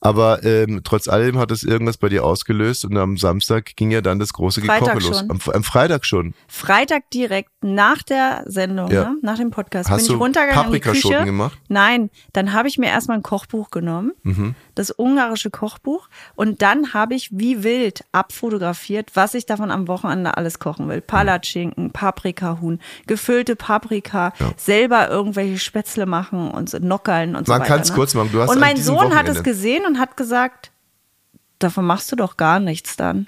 Aber 0.00 0.44
ähm, 0.44 0.82
trotz 0.84 1.08
allem 1.08 1.38
hat 1.38 1.50
es 1.50 1.62
irgendwas 1.62 1.96
bei 1.96 2.08
dir 2.10 2.24
ausgelöst 2.24 2.84
und 2.84 2.96
am 2.98 3.16
Samstag 3.16 3.74
ging 3.76 3.90
ja 3.90 4.00
dann 4.02 4.18
das 4.18 4.32
große 4.34 4.60
Gekoche 4.60 4.98
los. 4.98 5.24
Am, 5.28 5.38
am 5.52 5.62
Freitag 5.64 6.04
schon. 6.04 6.34
Freitag 6.48 7.10
direkt 7.10 7.50
nach 7.62 8.02
der 8.02 8.44
Sendung, 8.46 8.90
Ja. 8.90 9.10
ne? 9.10 9.16
nach 9.22 9.38
dem 9.38 9.50
Podcast, 9.50 9.88
Hast 9.88 9.96
bin 9.96 10.04
ich 10.06 10.12
du 10.12 10.18
runtergegangen 10.18 10.66
in 10.66 10.72
die 10.72 10.78
Paprikaschoten 10.80 11.16
Küche. 11.18 11.26
gemacht? 11.26 11.58
Nein, 11.68 12.10
dann 12.34 12.52
habe 12.52 12.68
ich 12.68 12.76
mir 12.78 12.88
erstmal 12.88 13.16
ein 13.16 13.22
Kochbuch 13.22 13.70
genommen, 13.70 14.12
Mhm. 14.22 14.54
Das 14.78 14.90
ungarische 14.96 15.50
Kochbuch, 15.50 16.08
und 16.36 16.62
dann 16.62 16.94
habe 16.94 17.14
ich 17.14 17.30
wie 17.32 17.62
wild 17.64 18.04
abfotografiert, 18.12 19.10
was 19.14 19.34
ich 19.34 19.44
davon 19.46 19.70
am 19.70 19.88
Wochenende 19.88 20.36
alles 20.36 20.58
kochen 20.58 20.88
will. 20.88 21.00
Palatschinken, 21.00 21.90
Paprikahuhn, 21.90 22.80
gefüllte 23.06 23.56
Paprika, 23.56 24.32
selber 24.56 25.08
irgendwelche 25.08 25.58
Spätzle 25.58 26.06
machen 26.06 26.50
und 26.50 26.70
so 26.70 26.78
Nockerln 26.78 27.34
und 27.36 27.46
so 27.46 27.52
Man 27.52 27.60
weiter. 27.62 27.74
kann's 27.74 27.90
ne? 27.90 27.94
kurz 27.96 28.14
machen, 28.14 28.30
du 28.32 28.40
hast 28.40 28.50
und 28.50 28.60
mein 28.60 28.76
Sohn 28.76 28.96
hat 28.98 29.26
Wochenende- 29.26 29.32
es 29.32 29.42
gesehen 29.42 29.84
und 29.86 29.98
hat 29.98 30.16
gesagt, 30.16 30.70
davon 31.58 31.84
machst 31.84 32.10
du 32.12 32.16
doch 32.16 32.36
gar 32.36 32.60
nichts 32.60 32.96
dann. 32.96 33.26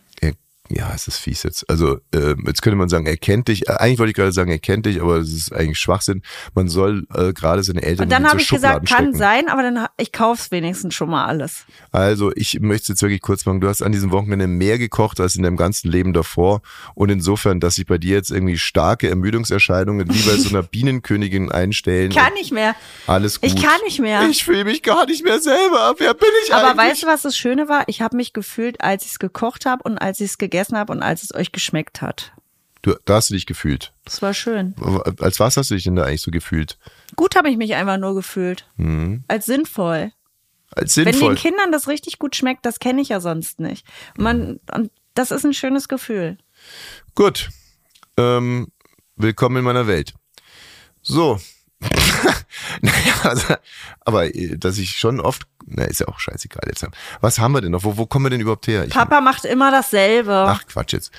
Ja, 0.72 0.92
es 0.94 1.08
ist 1.08 1.18
fies 1.18 1.42
jetzt. 1.42 1.68
Also 1.68 1.98
äh, 2.14 2.34
jetzt 2.46 2.62
könnte 2.62 2.76
man 2.76 2.88
sagen, 2.88 3.04
er 3.06 3.16
kennt 3.16 3.48
dich. 3.48 3.68
Äh, 3.68 3.72
eigentlich 3.72 3.98
wollte 3.98 4.10
ich 4.10 4.16
gerade 4.16 4.30
sagen, 4.30 4.52
er 4.52 4.60
kennt 4.60 4.86
dich, 4.86 5.02
aber 5.02 5.16
es 5.16 5.32
ist 5.32 5.52
eigentlich 5.52 5.78
Schwachsinn. 5.80 6.22
Man 6.54 6.68
soll 6.68 7.06
äh, 7.12 7.32
gerade 7.32 7.64
seine 7.64 7.82
Eltern 7.82 8.04
Und 8.04 8.12
dann 8.12 8.28
habe 8.28 8.40
ich 8.40 8.48
gesagt, 8.48 8.88
Schubladen 8.88 8.88
kann 8.88 9.04
stecken. 9.14 9.18
sein, 9.18 9.48
aber 9.48 9.62
dann 9.62 9.86
ich 9.96 10.12
kauf's 10.12 10.52
wenigstens 10.52 10.94
schon 10.94 11.10
mal 11.10 11.26
alles. 11.26 11.64
Also 11.90 12.30
ich 12.36 12.60
möchte 12.60 12.82
es 12.84 12.88
jetzt 12.88 13.02
wirklich 13.02 13.20
kurz 13.20 13.44
machen. 13.46 13.60
Du 13.60 13.68
hast 13.68 13.82
an 13.82 13.90
diesem 13.90 14.12
Wochenende 14.12 14.46
mehr 14.46 14.78
gekocht 14.78 15.18
als 15.18 15.34
in 15.34 15.42
deinem 15.42 15.56
ganzen 15.56 15.90
Leben 15.90 16.12
davor. 16.12 16.62
Und 16.94 17.10
insofern, 17.10 17.58
dass 17.58 17.74
sich 17.74 17.86
bei 17.86 17.98
dir 17.98 18.14
jetzt 18.14 18.30
irgendwie 18.30 18.56
starke 18.56 19.08
Ermüdungserscheinungen 19.10 20.08
wie 20.14 20.22
bei 20.22 20.36
so 20.36 20.50
einer 20.50 20.62
Bienenkönigin 20.70 21.50
einstellen. 21.50 22.10
Ich 22.12 22.16
kann 22.16 22.32
nicht 22.34 22.52
mehr. 22.52 22.76
Alles 23.08 23.40
gut. 23.40 23.50
Ich 23.50 23.60
kann 23.60 23.80
nicht 23.84 23.98
mehr. 23.98 24.28
Ich 24.28 24.44
fühle 24.44 24.64
mich 24.64 24.82
gar 24.84 25.06
nicht 25.06 25.24
mehr 25.24 25.40
selber. 25.40 25.94
Wer 25.98 26.14
bin 26.14 26.28
ich 26.44 26.54
Aber 26.54 26.68
eigentlich? 26.70 26.78
weißt 26.90 27.02
du, 27.02 27.06
was 27.08 27.22
das 27.22 27.36
Schöne 27.36 27.68
war? 27.68 27.84
Ich 27.88 28.02
habe 28.02 28.16
mich 28.16 28.32
gefühlt, 28.32 28.80
als 28.80 29.04
ich 29.04 29.12
es 29.12 29.18
gekocht 29.18 29.66
habe 29.66 29.82
und 29.82 29.98
als 29.98 30.20
ich 30.20 30.30
es 30.30 30.38
gegessen 30.60 30.76
habe 30.76 30.92
und 30.92 31.02
als 31.02 31.22
es 31.22 31.34
euch 31.34 31.52
geschmeckt 31.52 32.02
hat. 32.02 32.32
du, 32.82 32.94
da 33.04 33.14
hast 33.16 33.30
du 33.30 33.34
dich 33.34 33.46
gefühlt. 33.46 33.92
Das 34.04 34.20
war 34.22 34.34
schön. 34.34 34.74
Als 35.20 35.40
was 35.40 35.56
hast 35.56 35.70
du 35.70 35.74
dich 35.74 35.84
denn 35.84 35.96
da 35.96 36.04
eigentlich 36.04 36.22
so 36.22 36.30
gefühlt? 36.30 36.78
Gut 37.16 37.34
habe 37.36 37.48
ich 37.50 37.56
mich 37.56 37.74
einfach 37.74 37.96
nur 37.98 38.14
gefühlt. 38.14 38.68
Als 39.28 39.46
sinnvoll. 39.46 40.12
Als 40.72 40.96
Wenn 40.96 41.06
Mhm. 41.06 41.12
sinnvoll. 41.12 41.34
den 41.34 41.40
Kindern 41.40 41.72
das 41.72 41.88
richtig 41.88 42.18
gut 42.18 42.36
schmeckt, 42.36 42.64
das 42.66 42.78
kenne 42.78 43.00
ich 43.00 43.08
ja 43.08 43.20
sonst 43.20 43.58
nicht. 43.60 43.86
Und, 44.16 44.24
man, 44.24 44.60
und 44.74 44.90
das 45.14 45.30
ist 45.30 45.44
ein 45.44 45.54
schönes 45.54 45.88
Gefühl. 45.88 46.38
Gut. 47.14 47.50
Ähm, 48.16 48.68
willkommen 49.16 49.56
in 49.56 49.64
meiner 49.64 49.86
Welt. 49.86 50.14
So. 51.02 51.40
naja, 52.82 53.14
also, 53.22 53.54
aber 54.00 54.34
äh, 54.34 54.56
dass 54.58 54.76
ich 54.78 54.90
schon 54.90 55.20
oft, 55.20 55.42
na, 55.66 55.84
ist 55.84 56.00
ja 56.00 56.08
auch 56.08 56.18
scheißegal 56.18 56.62
jetzt. 56.66 56.86
Was 57.20 57.38
haben 57.38 57.52
wir 57.52 57.60
denn 57.60 57.72
noch? 57.72 57.84
Wo, 57.84 57.96
wo 57.96 58.06
kommen 58.06 58.26
wir 58.26 58.30
denn 58.30 58.40
überhaupt 58.40 58.66
her? 58.66 58.84
Ich, 58.84 58.92
Papa 58.92 59.20
macht 59.20 59.44
immer 59.44 59.70
dasselbe. 59.70 60.46
ach, 60.48 60.66
Quatsch 60.66 60.92
jetzt. 60.92 61.12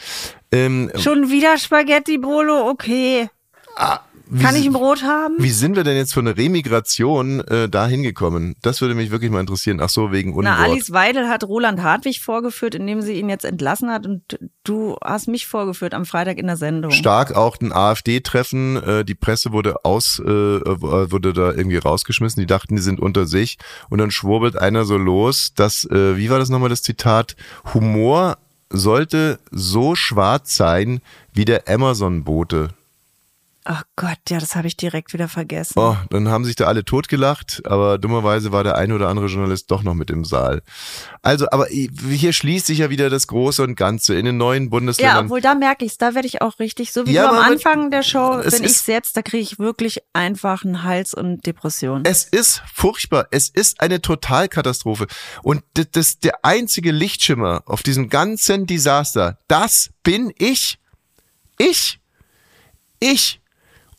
Ähm, 0.51 0.91
Schon 0.95 1.29
wieder 1.29 1.57
Spaghetti 1.57 2.17
Bolo, 2.17 2.69
okay. 2.69 3.29
wie, 3.77 4.01
Kann 4.39 4.55
ich 4.55 4.65
ein 4.65 4.73
Brot 4.73 5.03
haben? 5.03 5.35
wie 5.39 5.49
sind 5.49 5.75
wir 5.75 5.83
denn 5.83 5.97
jetzt 5.97 6.13
von 6.13 6.25
der 6.25 6.37
Remigration 6.37 7.41
äh, 7.41 7.67
da 7.67 7.87
hingekommen? 7.87 8.55
Das 8.61 8.81
würde 8.81 8.95
mich 8.95 9.11
wirklich 9.11 9.31
mal 9.31 9.39
interessieren. 9.39 9.79
Ach 9.81 9.89
so, 9.89 10.11
wegen 10.11 10.31
Unwort. 10.31 10.45
Na, 10.45 10.57
Alice 10.57 10.91
Weidel 10.91 11.27
hat 11.27 11.43
Roland 11.43 11.81
Hartwig 11.81 12.21
vorgeführt, 12.21 12.75
indem 12.75 13.01
sie 13.01 13.13
ihn 13.13 13.29
jetzt 13.29 13.45
entlassen 13.45 13.89
hat 13.89 14.05
und 14.05 14.39
du 14.63 14.95
hast 15.03 15.27
mich 15.27 15.47
vorgeführt 15.47 15.93
am 15.93 16.05
Freitag 16.05 16.37
in 16.37 16.47
der 16.47 16.57
Sendung. 16.57 16.91
Stark 16.91 17.35
auch 17.35 17.57
ein 17.59 17.71
AfD-Treffen. 17.73 18.81
Äh, 18.81 19.05
die 19.05 19.15
Presse 19.15 19.51
wurde 19.51 19.83
aus, 19.83 20.19
äh, 20.19 20.25
wurde 20.25 21.33
da 21.33 21.51
irgendwie 21.51 21.77
rausgeschmissen. 21.77 22.39
Die 22.39 22.47
dachten, 22.47 22.75
die 22.75 22.81
sind 22.81 22.99
unter 22.99 23.25
sich. 23.25 23.57
Und 23.89 23.97
dann 23.97 24.11
schwurbelt 24.11 24.57
einer 24.57 24.85
so 24.85 24.97
los, 24.97 25.53
dass, 25.55 25.85
äh, 25.85 26.17
wie 26.17 26.29
war 26.29 26.39
das 26.39 26.49
nochmal 26.49 26.69
das 26.69 26.81
Zitat? 26.81 27.35
Humor 27.73 28.37
sollte 28.69 29.39
so 29.51 29.95
schwarz 29.95 30.55
sein 30.55 31.01
wie 31.33 31.45
der 31.45 31.67
Amazon-Bote. 31.67 32.69
Ach 33.63 33.83
Gott, 33.95 34.17
ja, 34.29 34.39
das 34.39 34.55
habe 34.55 34.67
ich 34.67 34.75
direkt 34.75 35.13
wieder 35.13 35.27
vergessen. 35.27 35.73
Oh, 35.77 35.95
dann 36.09 36.29
haben 36.29 36.45
sich 36.45 36.55
da 36.55 36.65
alle 36.65 36.83
totgelacht, 36.83 37.61
aber 37.65 37.99
dummerweise 37.99 38.51
war 38.51 38.63
der 38.63 38.75
ein 38.75 38.91
oder 38.91 39.07
andere 39.07 39.27
Journalist 39.27 39.69
doch 39.69 39.83
noch 39.83 39.93
mit 39.93 40.09
im 40.09 40.25
Saal. 40.25 40.63
Also, 41.21 41.47
aber 41.51 41.67
hier 41.67 42.33
schließt 42.33 42.65
sich 42.65 42.79
ja 42.79 42.89
wieder 42.89 43.11
das 43.11 43.27
Große 43.27 43.61
und 43.61 43.75
Ganze 43.75 44.15
in 44.15 44.25
den 44.25 44.37
neuen 44.37 44.63
ja, 44.63 44.69
Bundesländern. 44.69 45.25
obwohl 45.25 45.41
da 45.41 45.53
merke 45.53 45.85
ich 45.85 45.91
da 45.97 46.15
werde 46.15 46.27
ich 46.27 46.41
auch 46.41 46.57
richtig, 46.59 46.91
so 46.91 47.05
wie 47.05 47.11
Ja, 47.11 47.27
du 47.27 47.37
am 47.37 47.51
Anfang 47.51 47.91
der 47.91 48.01
Show 48.01 48.39
es 48.39 48.55
bin 48.55 48.63
ich 48.63 48.87
jetzt, 48.87 49.15
da 49.15 49.21
kriege 49.21 49.43
ich 49.43 49.59
wirklich 49.59 50.01
einfach 50.13 50.65
einen 50.65 50.83
Hals 50.83 51.13
und 51.13 51.45
Depression. 51.45 52.03
Es 52.05 52.23
ist 52.23 52.63
furchtbar. 52.73 53.27
Es 53.31 53.49
ist 53.49 53.81
eine 53.81 54.01
Totalkatastrophe. 54.01 55.07
Und 55.43 55.63
das, 55.75 55.91
das 55.91 56.19
der 56.19 56.43
einzige 56.43 56.91
Lichtschimmer 56.91 57.63
auf 57.65 57.83
diesem 57.83 58.09
ganzen 58.09 58.65
Desaster, 58.65 59.37
das 59.47 59.91
bin 60.03 60.33
ich. 60.37 60.79
Ich. 61.57 61.99
Ich. 62.99 63.40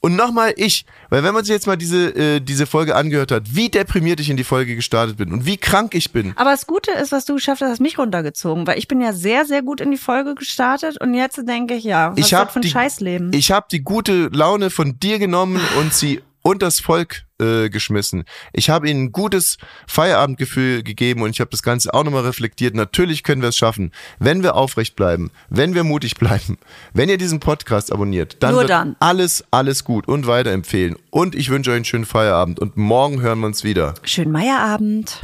Und 0.04 0.16
nochmal 0.16 0.52
ich. 0.56 0.84
Weil 1.10 1.22
wenn 1.22 1.32
man 1.32 1.44
sich 1.44 1.52
jetzt 1.52 1.68
mal 1.68 1.76
diese, 1.76 2.08
äh, 2.16 2.40
diese 2.40 2.66
Folge 2.66 2.96
angehört 2.96 3.30
hat, 3.30 3.54
wie 3.54 3.68
deprimiert 3.68 4.18
ich 4.18 4.28
in 4.30 4.36
die 4.36 4.42
Folge 4.42 4.74
gestartet 4.74 5.16
bin 5.16 5.32
und 5.32 5.46
wie 5.46 5.56
krank 5.56 5.94
ich 5.94 6.10
bin. 6.10 6.32
Aber 6.34 6.50
das 6.50 6.66
Gute 6.66 6.90
ist, 6.90 7.12
was 7.12 7.24
du 7.24 7.34
geschafft 7.34 7.62
hast, 7.62 7.70
hast 7.70 7.80
mich 7.80 7.98
runtergezogen, 7.98 8.66
weil 8.66 8.78
ich 8.78 8.88
bin 8.88 9.00
ja 9.00 9.12
sehr, 9.12 9.44
sehr 9.44 9.62
gut 9.62 9.80
in 9.80 9.92
die 9.92 9.96
Folge 9.96 10.34
gestartet 10.34 11.00
und 11.00 11.14
jetzt 11.14 11.40
denke 11.48 11.74
ich, 11.74 11.84
ja, 11.84 12.10
was 12.10 12.18
ich 12.18 12.34
habe 12.34 12.50
für 12.50 12.58
ein 12.58 12.62
die, 12.62 12.70
Scheißleben? 12.70 13.32
ich 13.32 13.52
hab 13.52 13.68
die 13.68 13.82
gute 13.82 14.28
Laune 14.32 14.70
von 14.70 14.98
dir 14.98 15.20
genommen 15.20 15.60
und 15.78 15.94
sie 15.94 16.20
unters 16.42 16.81
Volk 16.81 17.24
äh, 17.40 17.70
geschmissen. 17.70 18.24
Ich 18.52 18.70
habe 18.70 18.88
ihnen 18.88 19.05
ein 19.05 19.12
gutes 19.12 19.59
Feierabendgefühl 19.87 20.83
gegeben 20.83 21.22
und 21.22 21.31
ich 21.31 21.40
habe 21.40 21.50
das 21.50 21.62
Ganze 21.62 21.92
auch 21.94 22.05
nochmal 22.05 22.22
reflektiert. 22.24 22.74
Natürlich 22.74 23.22
können 23.22 23.42
wir 23.42 23.48
es 23.48 23.57
schaffen, 23.57 23.92
wenn 24.18 24.42
wir 24.42 24.55
aufrecht 24.55 24.96
bleiben, 24.96 25.31
wenn 25.48 25.74
wir 25.74 25.85
mutig 25.85 26.16
bleiben, 26.16 26.59
wenn 26.92 27.09
ihr 27.09 27.18
diesen 27.18 27.40
Podcast 27.40 27.92
abonniert, 27.92 28.37
dann 28.40 28.52
Nur 28.52 28.61
wird 28.62 28.70
dann. 28.70 28.96
alles, 29.00 29.44
alles 29.50 29.85
gut 29.85 30.09
und 30.09 30.26
weiterempfehlen. 30.26 30.96
Und 31.11 31.35
ich 31.35 31.50
wünsche 31.50 31.70
euch 31.70 31.76
einen 31.76 31.85
schönen 31.85 32.07
Feierabend 32.07 32.61
und 32.61 32.76
morgen 32.76 33.20
hören 33.20 33.40
wir 33.40 33.46
uns 33.46 33.64
wieder. 33.64 33.94
Schönen 34.02 34.33
Meierabend. 34.33 35.20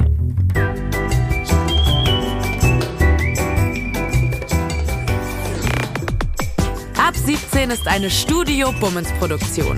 Ab 6.97 7.15
17 7.15 7.71
ist 7.71 7.87
eine 7.87 8.09
Studio 8.09 8.71
Bummens 8.79 9.09
Produktion. 9.19 9.77